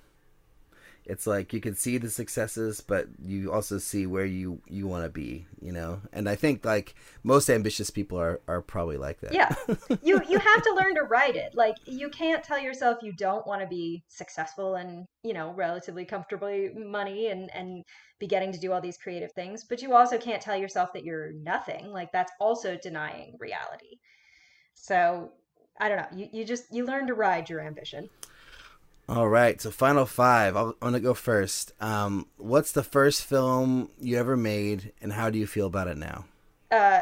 [1.06, 5.04] it's like you can see the successes but you also see where you you want
[5.04, 6.02] to be you know?
[6.12, 6.94] And i think like
[7.24, 9.34] most ambitious people are are probably like that.
[9.34, 9.56] Yeah.
[10.02, 11.56] You you have to learn to write it.
[11.56, 16.06] Like you can't tell yourself you don't want to be successful and you know relatively
[16.06, 17.84] comfortably money and and
[18.20, 21.06] be getting to do all these creative things but you also can't tell yourself that
[21.06, 21.92] you're nothing.
[21.92, 24.00] Like that's also denying reality.
[24.74, 25.32] So
[25.80, 26.18] i don't know.
[26.18, 28.10] You, you just you learn to ride your ambition
[29.10, 30.56] all right, so final five.
[30.56, 31.74] i am gonna go first.
[31.82, 35.98] Um, what's the first film you ever made, and how do you feel about it
[35.98, 36.26] now?
[36.72, 37.02] Uh,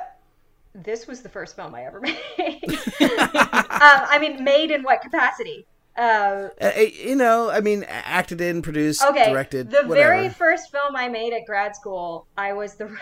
[0.74, 2.18] this was the first film I ever made.
[2.38, 5.66] um, I mean, made in what capacity?
[5.98, 9.70] Uh, uh, you know, I mean, acted in, produced, okay, directed.
[9.70, 9.94] The whatever.
[9.94, 12.98] very first film I made at grad school, I was the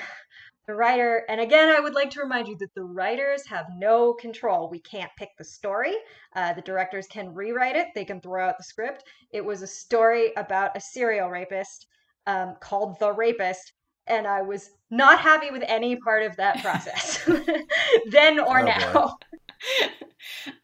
[0.70, 4.14] the writer, and again, I would like to remind you that the writers have no
[4.14, 4.70] control.
[4.70, 5.96] We can't pick the story.
[6.36, 9.04] Uh, the directors can rewrite it, they can throw out the script.
[9.32, 11.88] It was a story about a serial rapist
[12.28, 13.74] um, called The Rapist.
[14.08, 17.28] and I was not happy with any part of that process,
[18.12, 18.72] then or Oh, boy.
[18.80, 19.18] now.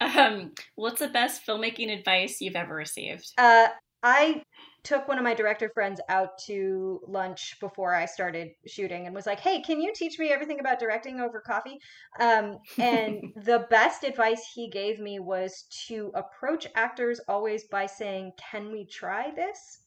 [0.00, 3.30] um, what's the best filmmaking advice you've ever received?
[3.38, 3.68] Uh,
[4.02, 4.42] I
[4.86, 9.26] took one of my director friends out to lunch before I started shooting and was
[9.26, 11.78] like, "Hey, can you teach me everything about directing over coffee?"
[12.20, 18.32] Um, and the best advice he gave me was to approach actors always by saying,
[18.50, 19.80] "Can we try this?"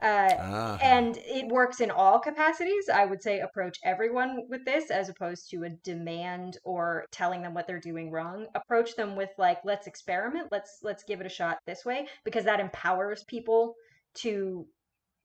[0.00, 0.78] Uh, Ah.
[0.80, 2.88] and it works in all capacities.
[2.88, 7.52] I would say approach everyone with this as opposed to a demand or telling them
[7.52, 8.46] what they're doing wrong.
[8.54, 10.48] Approach them with like, let's experiment.
[10.52, 13.74] Let's let's give it a shot this way because that empowers people
[14.16, 14.66] to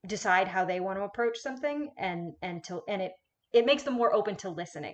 [0.08, 3.14] decide how they want to approach something and and to and it
[3.54, 4.94] it makes them more open to listening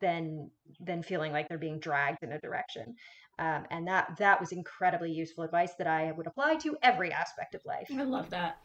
[0.00, 2.94] than than feeling like they're being dragged in a direction.
[3.38, 7.54] Um, and that that was incredibly useful advice that I would apply to every aspect
[7.54, 7.88] of life.
[7.90, 8.58] I love that.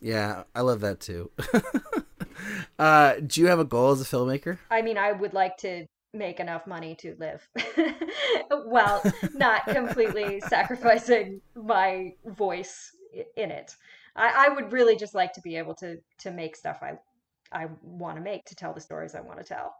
[0.00, 1.30] Yeah, I love that too.
[2.78, 4.58] uh, do you have a goal as a filmmaker?
[4.70, 7.46] I mean, I would like to make enough money to live.
[8.66, 9.02] well,
[9.34, 13.01] not completely sacrificing my voice i-
[13.36, 13.74] in it.
[14.16, 16.98] I, I would really just like to be able to to make stuff I
[17.52, 19.74] I want to make to tell the stories I want to tell.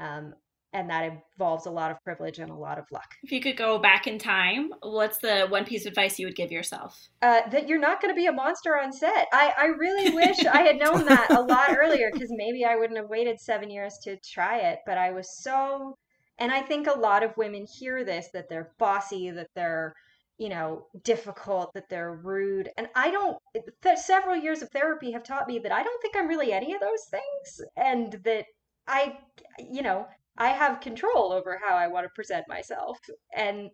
[0.00, 0.34] Um,
[0.74, 3.14] and that involves a lot of privilege and a lot of luck.
[3.22, 6.34] If you could go back in time, what's the one piece of advice you would
[6.34, 7.08] give yourself?
[7.22, 9.28] uh, that you're not going to be a monster on set.
[9.32, 12.98] I, I really wish I had known that a lot earlier because maybe I wouldn't
[12.98, 14.80] have waited seven years to try it.
[14.84, 15.96] But I was so,
[16.38, 19.94] and I think a lot of women hear this that they're bossy, that they're,
[20.38, 22.70] you know, difficult, that they're rude.
[22.76, 23.38] And I don't,
[23.82, 26.74] th- several years of therapy have taught me that I don't think I'm really any
[26.74, 27.68] of those things.
[27.76, 28.46] And that
[28.88, 29.18] I,
[29.58, 30.06] you know,
[30.36, 32.98] I have control over how I want to present myself.
[33.34, 33.70] And,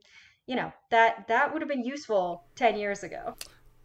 [0.47, 3.37] you know, that that would have been useful 10 years ago.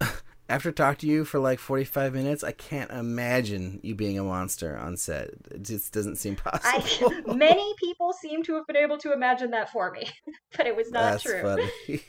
[0.50, 4.78] After talking to you for like 45 minutes, I can't imagine you being a monster
[4.78, 5.30] on set.
[5.50, 7.14] It just doesn't seem possible.
[7.28, 10.10] I many people seem to have been able to imagine that for me,
[10.58, 12.02] but it was not That's true.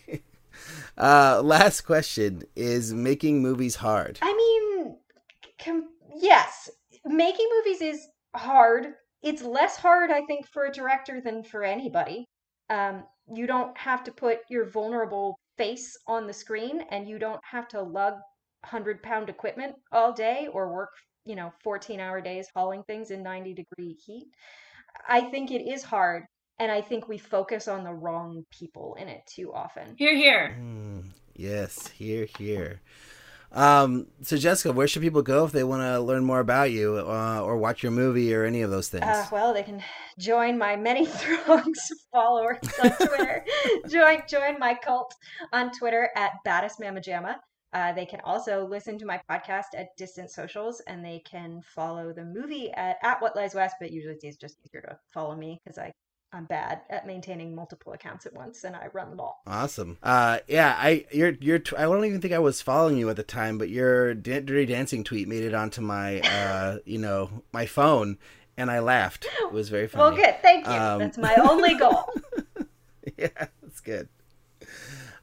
[0.99, 4.19] Uh, last question Is making movies hard?
[4.23, 4.97] I mean,
[5.63, 6.71] com- yes,
[7.05, 8.95] making movies is hard.
[9.23, 12.27] It's less hard, I think, for a director than for anybody.
[12.71, 13.05] Um,
[13.35, 17.69] you don't have to put your vulnerable face on the screen, and you don't have
[17.69, 18.15] to lug
[18.65, 20.91] hundred pound equipment all day or work,
[21.25, 24.29] you know, fourteen hour days hauling things in ninety degree heat.
[25.09, 26.25] I think it is hard,
[26.59, 29.95] and I think we focus on the wrong people in it too often.
[29.97, 30.57] Here, here.
[30.59, 32.81] Mm, yes, here, here.
[33.53, 36.99] Um, so, Jessica, where should people go if they want to learn more about you
[36.99, 39.05] uh, or watch your movie or any of those things?
[39.05, 39.83] Uh, well, they can
[40.19, 43.45] join my many throngs of followers on Twitter.
[43.89, 45.15] join join my cult
[45.53, 47.37] on Twitter at Baddest Mama Jamma.
[47.73, 52.13] Uh, they can also listen to my podcast at Distant Socials, and they can follow
[52.13, 53.77] the movie at, at What Lies West.
[53.81, 55.93] But usually, it's just easier to follow me because I
[56.37, 59.43] I'm bad at maintaining multiple accounts at once, and I run them all.
[59.47, 59.97] Awesome.
[60.03, 63.17] Uh, yeah, I your your tw- I don't even think I was following you at
[63.17, 67.43] the time, but your da- dirty dancing tweet made it onto my uh, you know,
[67.53, 68.19] my phone,
[68.57, 69.27] and I laughed.
[69.41, 70.03] It was very funny.
[70.03, 70.37] Well, good.
[70.43, 70.73] Thank you.
[70.73, 72.13] Um, That's my only goal.
[73.17, 73.29] yeah,
[73.63, 74.09] that's good.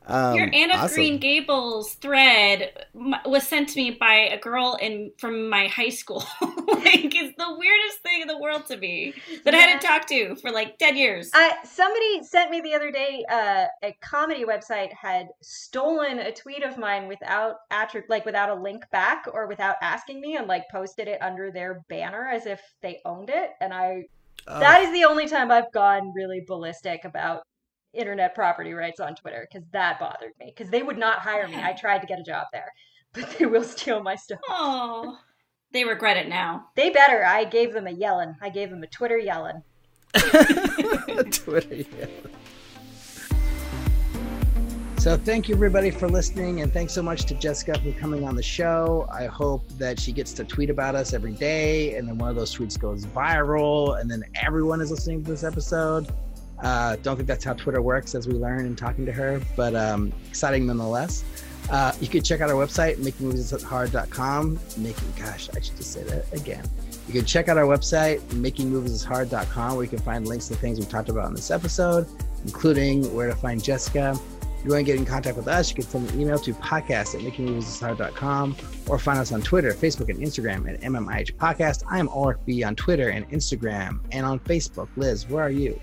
[0.06, 0.95] Um, Your Anne of awesome.
[0.95, 2.86] Green Gables thread
[3.26, 6.24] was sent to me by a girl in from my high school.
[6.41, 9.14] like, it's the weirdest thing in the world to me
[9.45, 11.32] that I hadn't talked to for like ten years.
[11.34, 16.64] I somebody sent me the other day uh, a comedy website had stolen a tweet
[16.64, 20.64] of mine without attri- like without a link back or without asking me and like
[20.70, 24.04] posted it under their banner as if they owned it and I
[24.45, 27.43] that is the only time I've gone really ballistic about
[27.94, 31.56] internet property rights on Twitter because that bothered me because they would not hire me.
[31.56, 32.72] I tried to get a job there,
[33.14, 34.39] but they will steal my stuff.
[34.50, 35.17] Oh,
[35.72, 36.70] they regret it now.
[36.76, 37.26] They better.
[37.26, 38.36] I gave them a yelling.
[38.42, 39.63] I gave them a Twitter yelling.
[41.32, 41.76] Twitter.
[41.76, 42.05] Yeah.
[45.04, 48.38] So thank you everybody for listening, and thanks so much to Jessica for coming on
[48.38, 49.05] the show.
[49.12, 52.38] I hope that she gets to tweet about us every day, and then one of
[52.38, 56.08] those tweets goes viral, and then everyone is listening to this episode.
[56.64, 59.76] Uh, don't think that's how Twitter works, as we learn in talking to her, but
[59.76, 61.26] um, exciting nonetheless.
[61.70, 64.60] Uh, you can check out our website, makingmoviesishard.com.
[64.78, 66.64] Making, gosh, I should just say that again.
[67.08, 70.86] You can check out our website, makingmoviesishard.com, where you can find links to things we
[70.86, 72.08] talked about in this episode,
[72.46, 74.18] including where to find Jessica.
[74.60, 76.54] If you want to get in contact with us, you can send an email to
[76.54, 78.56] podcast at makingmoviesishard.com
[78.88, 81.84] or find us on Twitter, Facebook, and Instagram at MMIH Podcast.
[81.90, 84.88] I am Alrik B on Twitter and Instagram and on Facebook.
[84.96, 85.78] Liz, where are you?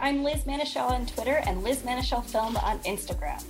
[0.00, 3.42] I'm Liz Manashil on Twitter and Liz Manashil Film on Instagram.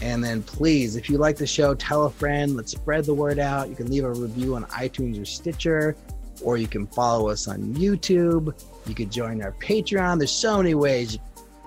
[0.00, 2.54] And then please, if you like the show, tell a friend.
[2.56, 3.68] Let's spread the word out.
[3.68, 5.96] You can leave a review on iTunes or Stitcher.
[6.42, 8.54] or you can follow us on YouTube.
[8.86, 10.18] You could join our Patreon.
[10.18, 11.18] There's so many ways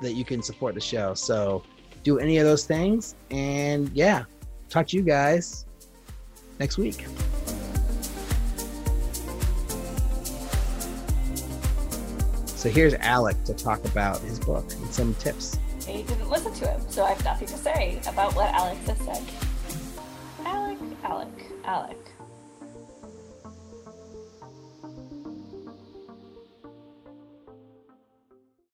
[0.01, 1.13] that you can support the show.
[1.13, 1.63] So
[2.03, 3.15] do any of those things.
[3.29, 4.23] And yeah,
[4.69, 5.65] talk to you guys
[6.59, 7.05] next week.
[12.61, 15.57] So here's Alec to talk about his book and some tips.
[15.87, 18.99] I didn't listen to him, so I have nothing to say about what Alex has
[18.99, 19.23] said.
[20.45, 22.10] Alec, Alec, Alec.